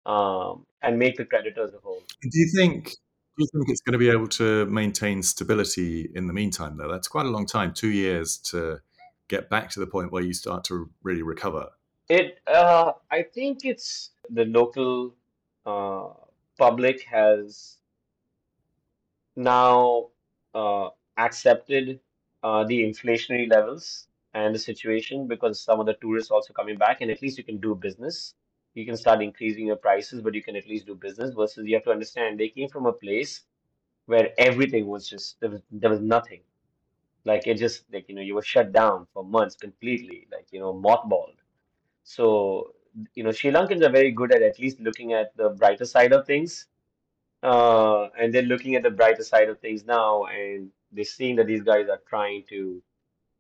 um, 0.05 0.67
and 0.83 0.99
make 0.99 1.17
the 1.17 1.25
creditors 1.25 1.73
a 1.73 1.79
whole. 1.79 2.03
Do 2.21 2.29
you 2.33 2.51
think? 2.55 2.91
Do 3.37 3.43
you 3.43 3.49
think 3.53 3.69
it's 3.69 3.81
going 3.81 3.95
to 3.95 3.99
be 3.99 4.11
able 4.11 4.29
to 4.29 4.67
maintain 4.67 5.23
stability 5.23 6.09
in 6.15 6.29
the 6.29 6.33
meantime? 6.33 6.77
Though 6.77 6.91
that's 6.91 7.09
quite 7.09 7.27
a 7.27 7.31
long 7.31 7.47
time, 7.47 7.73
two 7.73 7.91
years 7.91 8.37
to 8.51 8.81
get 9.29 9.49
back 9.49 9.71
to 9.71 9.81
the 9.81 9.87
point 9.87 10.13
where 10.13 10.23
you 10.23 10.35
start 10.35 10.63
to 10.65 10.91
really 11.03 11.23
recover. 11.23 11.71
It, 12.09 12.41
uh, 12.47 12.93
I 13.11 13.23
think 13.23 13.65
it's 13.65 14.13
the 14.31 14.45
local 14.47 15.15
uh, 15.67 16.15
public 16.59 17.03
has 17.03 17.79
now 19.37 20.09
uh, 20.55 20.89
accepted 21.17 22.01
uh, 22.43 22.65
the 22.65 22.83
inflationary 22.83 23.49
levels 23.51 24.09
and 24.35 24.55
the 24.55 24.59
situation 24.59 25.27
because 25.27 25.61
some 25.61 25.81
of 25.81 25.87
the 25.87 25.95
tourists 25.95 26.31
also 26.31 26.53
coming 26.53 26.77
back, 26.77 27.01
and 27.01 27.11
at 27.11 27.23
least 27.23 27.39
you 27.39 27.45
can 27.45 27.59
do 27.59 27.75
business. 27.75 28.35
You 28.75 28.85
can 28.85 28.97
start 28.97 29.23
increasing 29.23 29.67
your 29.67 29.77
prices, 29.77 30.21
but 30.21 30.35
you 30.35 30.43
can 30.43 30.57
at 30.57 30.67
least 30.67 30.87
do 30.87 30.95
business. 30.97 31.33
Versus 31.35 31.67
you 31.67 31.75
have 31.75 31.85
to 31.85 31.91
understand 31.93 32.39
they 32.41 32.49
came 32.49 32.69
from 32.69 32.87
a 32.87 32.93
place 32.93 33.43
where 34.07 34.33
everything 34.39 34.87
was 34.87 35.09
just 35.09 35.41
there 35.41 35.51
was 35.51 35.63
there 35.71 35.91
was 35.91 36.01
nothing. 36.01 36.43
Like 37.25 37.47
it 37.47 37.57
just 37.59 37.85
like 37.93 38.09
you 38.09 38.15
know 38.17 38.23
you 38.23 38.35
were 38.35 38.43
shut 38.43 38.73
down 38.73 39.07
for 39.15 39.25
months 39.25 39.57
completely, 39.57 40.29
like 40.33 40.49
you 40.53 40.61
know 40.61 40.75
mothballed. 40.75 41.37
So 42.05 42.75
you 43.15 43.25
know 43.25 43.33
Sri 43.33 43.51
Lankans 43.51 43.83
are 43.83 43.91
very 43.91 44.13
good 44.13 44.33
at 44.33 44.43
at 44.43 44.59
least 44.61 44.81
looking 44.81 45.13
at 45.13 45.37
the 45.37 45.51
brighter 45.51 45.85
side 45.85 46.13
of 46.13 46.27
things 46.27 46.67
uh, 47.45 48.09
and 48.19 48.33
they're 48.33 48.43
looking 48.43 48.75
at 48.75 48.83
the 48.83 48.91
brighter 48.91 49.23
side 49.23 49.49
of 49.51 49.61
things 49.61 49.85
now, 49.85 50.25
and 50.25 50.71
they're 50.93 51.05
seeing 51.05 51.37
that 51.37 51.47
these 51.47 51.63
guys 51.63 51.89
are 51.91 52.01
trying 52.09 52.43
to 52.49 52.83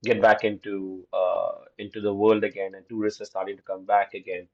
get 0.04 0.20
back 0.20 0.44
into 0.44 1.06
uh, 1.12 1.52
into 1.78 2.00
the 2.02 2.12
world 2.12 2.44
again, 2.44 2.74
and 2.74 2.86
tourists 2.88 3.22
are 3.22 3.24
starting 3.24 3.56
to 3.56 3.62
come 3.62 3.84
back 3.86 4.12
again. 4.14 4.46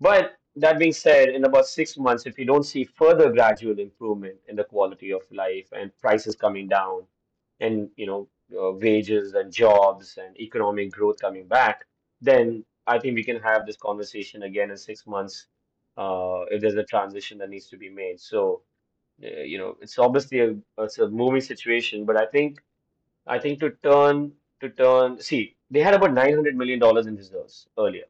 But 0.00 0.36
that 0.56 0.78
being 0.78 0.92
said, 0.92 1.30
in 1.30 1.44
about 1.44 1.66
six 1.66 1.98
months, 1.98 2.26
if 2.26 2.38
you 2.38 2.44
don't 2.44 2.64
see 2.64 2.84
further 2.84 3.32
gradual 3.32 3.78
improvement 3.80 4.36
in 4.48 4.54
the 4.54 4.64
quality 4.64 5.12
of 5.12 5.22
life 5.32 5.68
and 5.72 5.90
prices 5.98 6.36
coming 6.36 6.68
down, 6.68 7.02
and 7.58 7.90
you 7.96 8.06
know 8.06 8.28
uh, 8.56 8.72
wages 8.72 9.34
and 9.34 9.52
jobs 9.52 10.16
and 10.16 10.38
economic 10.38 10.92
growth 10.92 11.20
coming 11.20 11.46
back, 11.48 11.86
then 12.20 12.64
I 12.86 12.98
think 12.98 13.14
we 13.14 13.24
can 13.24 13.40
have 13.40 13.66
this 13.66 13.76
conversation 13.76 14.42
again 14.42 14.70
in 14.70 14.76
six 14.76 15.06
months 15.06 15.46
uh, 15.96 16.44
if 16.50 16.60
there's 16.60 16.74
a 16.76 16.84
transition 16.84 17.38
that 17.38 17.50
needs 17.50 17.68
to 17.68 17.76
be 17.76 17.88
made. 17.90 18.20
So 18.20 18.62
uh, 19.24 19.42
you 19.52 19.58
know, 19.58 19.76
it's 19.80 19.98
obviously 19.98 20.40
a 20.40 20.56
it's 20.78 20.98
a 20.98 21.08
moving 21.08 21.40
situation, 21.42 22.04
but 22.06 22.16
I 22.16 22.26
think 22.26 22.62
I 23.26 23.38
think 23.38 23.60
to 23.60 23.70
turn 23.82 24.32
to 24.60 24.70
turn, 24.70 25.20
see, 25.20 25.56
they 25.70 25.80
had 25.80 25.94
about 25.94 26.12
nine 26.14 26.34
hundred 26.34 26.56
million 26.56 26.78
dollars 26.80 27.06
in 27.06 27.16
reserves 27.16 27.68
earlier, 27.78 28.06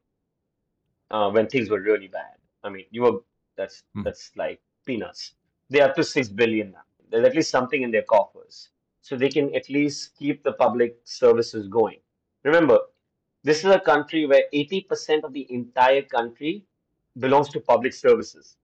uh, 1.10 1.30
when 1.30 1.46
things 1.48 1.70
were 1.70 1.80
really 1.80 2.08
bad. 2.08 2.36
I 2.62 2.70
mean, 2.70 2.86
you 2.90 3.02
were 3.02 3.18
that's 3.56 3.84
Hmm. 3.94 4.02
that's 4.02 4.34
like 4.36 4.60
peanuts. 4.86 5.34
They're 5.68 5.88
up 5.88 5.94
to 5.96 6.04
six 6.04 6.28
billion 6.28 6.72
now. 6.72 6.84
There's 7.10 7.26
at 7.26 7.34
least 7.34 7.50
something 7.50 7.82
in 7.82 7.90
their 7.90 8.02
coffers, 8.02 8.70
so 9.00 9.16
they 9.16 9.28
can 9.28 9.54
at 9.54 9.68
least 9.68 10.16
keep 10.16 10.42
the 10.42 10.52
public 10.52 11.00
services 11.04 11.68
going. 11.68 12.00
Remember, 12.44 12.78
this 13.44 13.58
is 13.58 13.66
a 13.66 13.80
country 13.80 14.26
where 14.26 14.44
80% 14.54 15.24
of 15.24 15.32
the 15.32 15.46
entire 15.50 16.02
country 16.02 16.64
belongs 17.18 17.48
to 17.50 17.60
public 17.60 17.92
services. 17.92 18.56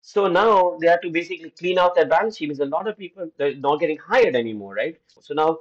So 0.00 0.28
now 0.28 0.76
they 0.80 0.86
have 0.86 1.00
to 1.00 1.10
basically 1.10 1.50
clean 1.50 1.78
out 1.78 1.94
their 1.94 2.06
balance 2.06 2.36
sheet 2.36 2.58
a 2.60 2.66
lot 2.66 2.86
of 2.86 2.96
people 2.96 3.30
they're 3.38 3.56
not 3.56 3.80
getting 3.80 3.96
hired 3.96 4.36
anymore, 4.36 4.74
right? 4.74 5.00
So 5.06 5.34
now 5.34 5.60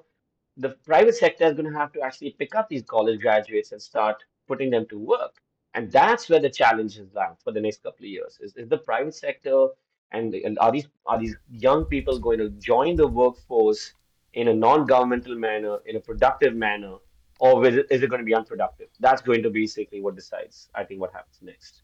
the 0.57 0.69
private 0.85 1.15
sector 1.15 1.45
is 1.45 1.53
going 1.53 1.71
to 1.71 1.77
have 1.77 1.93
to 1.93 2.01
actually 2.01 2.31
pick 2.31 2.53
up 2.53 2.69
these 2.69 2.83
college 2.83 3.21
graduates 3.21 3.71
and 3.71 3.81
start 3.81 4.23
putting 4.47 4.69
them 4.69 4.85
to 4.87 4.99
work. 4.99 5.35
And 5.73 5.91
that's 5.91 6.29
where 6.29 6.41
the 6.41 6.49
challenge 6.49 6.97
is 6.97 7.07
for 7.43 7.51
the 7.51 7.61
next 7.61 7.83
couple 7.83 8.05
of 8.05 8.09
years. 8.09 8.37
Is, 8.41 8.55
is 8.55 8.67
the 8.69 8.77
private 8.77 9.15
sector 9.15 9.69
and, 10.11 10.33
and 10.35 10.59
are 10.59 10.71
these 10.71 10.87
are 11.05 11.19
these 11.19 11.35
young 11.49 11.85
people 11.85 12.19
going 12.19 12.37
to 12.39 12.49
join 12.49 12.95
the 12.95 13.07
workforce 13.07 13.93
in 14.33 14.47
a 14.49 14.53
non-governmental 14.53 15.35
manner, 15.35 15.77
in 15.85 15.95
a 15.95 15.99
productive 15.99 16.55
manner, 16.55 16.97
or 17.43 17.67
is 17.67 17.75
it, 17.75 17.87
is 17.91 18.01
it 18.01 18.09
going 18.09 18.21
to 18.21 18.25
be 18.25 18.33
unproductive? 18.33 18.87
That's 19.01 19.21
going 19.21 19.43
to 19.43 19.49
basically 19.49 19.99
what 19.99 20.15
decides, 20.15 20.69
I 20.73 20.85
think, 20.85 21.01
what 21.01 21.11
happens 21.11 21.39
next. 21.41 21.81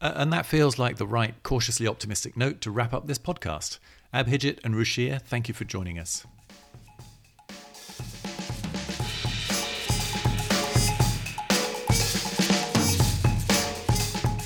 Uh, 0.00 0.12
and 0.14 0.32
that 0.32 0.46
feels 0.46 0.78
like 0.78 0.98
the 0.98 1.06
right 1.06 1.34
cautiously 1.42 1.88
optimistic 1.88 2.36
note 2.36 2.60
to 2.60 2.70
wrap 2.70 2.94
up 2.94 3.08
this 3.08 3.18
podcast. 3.18 3.80
Abhijit 4.14 4.60
and 4.62 4.76
Ruchir, 4.76 5.20
thank 5.20 5.48
you 5.48 5.54
for 5.54 5.64
joining 5.64 5.98
us. 5.98 6.24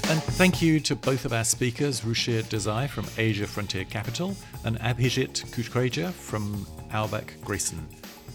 And 0.08 0.22
thank 0.22 0.62
you 0.62 0.80
to 0.80 0.96
both 0.96 1.26
of 1.26 1.34
our 1.34 1.44
speakers, 1.44 2.00
Ruchir 2.00 2.42
Desai 2.44 2.88
from 2.88 3.04
Asia 3.18 3.46
Frontier 3.46 3.84
Capital 3.84 4.34
and 4.64 4.78
Abhijit 4.78 5.44
Kukreji 5.50 6.10
from 6.10 6.66
Auerbach 6.90 7.34
Grayson. 7.44 7.86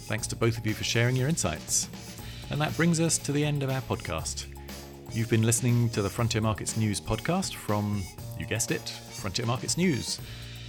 Thanks 0.05 0.27
to 0.27 0.35
both 0.35 0.59
of 0.59 0.67
you 0.67 0.75
for 0.75 0.83
sharing 0.83 1.15
your 1.15 1.27
insights. 1.27 1.89
And 2.51 2.61
that 2.61 2.77
brings 2.77 2.99
us 2.99 3.17
to 3.17 3.31
the 3.31 3.43
end 3.43 3.63
of 3.63 3.71
our 3.71 3.81
podcast. 3.81 4.45
You've 5.11 5.31
been 5.31 5.41
listening 5.41 5.89
to 5.89 6.03
the 6.03 6.09
Frontier 6.11 6.41
Markets 6.41 6.77
News 6.77 7.01
podcast 7.01 7.55
from, 7.55 8.03
you 8.39 8.45
guessed 8.45 8.69
it, 8.69 8.87
Frontier 8.87 9.47
Markets 9.47 9.77
News. 9.77 10.19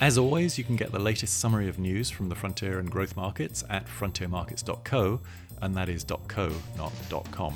As 0.01 0.17
always, 0.17 0.57
you 0.57 0.65
can 0.65 0.75
get 0.75 0.91
the 0.91 0.99
latest 0.99 1.39
summary 1.39 1.69
of 1.69 1.79
news 1.79 2.09
from 2.09 2.31
the 2.31 2.35
frontier 2.35 2.79
and 2.79 2.91
growth 2.91 3.15
markets 3.15 3.63
at 3.69 3.87
frontiermarkets.co, 3.87 5.21
and 5.61 5.75
that 5.75 5.91
is 5.91 6.07
.co, 6.29 6.51
not 6.79 6.93
.com. 7.31 7.55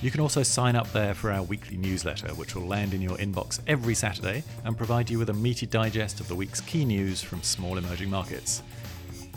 You 0.00 0.10
can 0.10 0.22
also 0.22 0.42
sign 0.42 0.74
up 0.74 0.90
there 0.92 1.12
for 1.12 1.30
our 1.30 1.42
weekly 1.42 1.76
newsletter, 1.76 2.28
which 2.28 2.54
will 2.54 2.66
land 2.66 2.94
in 2.94 3.02
your 3.02 3.18
inbox 3.18 3.60
every 3.66 3.94
Saturday 3.94 4.42
and 4.64 4.74
provide 4.74 5.10
you 5.10 5.18
with 5.18 5.28
a 5.28 5.34
meaty 5.34 5.66
digest 5.66 6.18
of 6.20 6.28
the 6.28 6.34
week's 6.34 6.62
key 6.62 6.86
news 6.86 7.20
from 7.20 7.42
small 7.42 7.76
emerging 7.76 8.08
markets. 8.08 8.62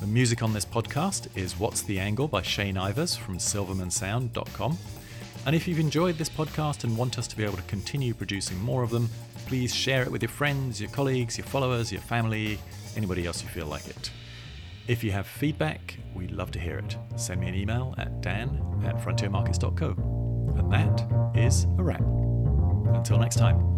The 0.03 0.09
music 0.09 0.43
on 0.43 0.51
this 0.51 0.65
podcast 0.65 1.29
is 1.33 1.57
What's 1.57 1.81
the 1.81 1.97
Angle 1.97 2.27
by 2.27 2.41
Shane 2.41 2.75
Ivers 2.75 3.17
from 3.17 3.37
silvermansound.com. 3.37 4.77
And 5.45 5.55
if 5.55 5.65
you've 5.65 5.79
enjoyed 5.79 6.17
this 6.17 6.27
podcast 6.27 6.83
and 6.83 6.97
want 6.97 7.17
us 7.17 7.25
to 7.27 7.37
be 7.37 7.45
able 7.45 7.55
to 7.55 7.63
continue 7.63 8.13
producing 8.13 8.61
more 8.61 8.83
of 8.83 8.89
them, 8.89 9.09
please 9.45 9.73
share 9.73 10.03
it 10.03 10.11
with 10.11 10.21
your 10.21 10.27
friends, 10.27 10.81
your 10.81 10.89
colleagues, 10.89 11.37
your 11.37 11.47
followers, 11.47 11.89
your 11.89 12.01
family, 12.01 12.59
anybody 12.97 13.25
else 13.25 13.41
you 13.41 13.47
feel 13.47 13.67
like 13.67 13.87
it. 13.87 14.11
If 14.89 15.05
you 15.05 15.13
have 15.13 15.25
feedback, 15.25 15.95
we'd 16.13 16.31
love 16.31 16.51
to 16.51 16.59
hear 16.59 16.79
it. 16.79 16.97
Send 17.15 17.39
me 17.39 17.47
an 17.47 17.55
email 17.55 17.95
at 17.97 18.19
dan 18.19 18.61
at 18.83 18.97
frontiermarkets.co. 18.97 19.95
And 20.57 20.69
that 20.69 21.33
is 21.33 21.63
a 21.77 21.81
wrap. 21.81 22.03
Until 22.93 23.19
next 23.19 23.37
time. 23.37 23.72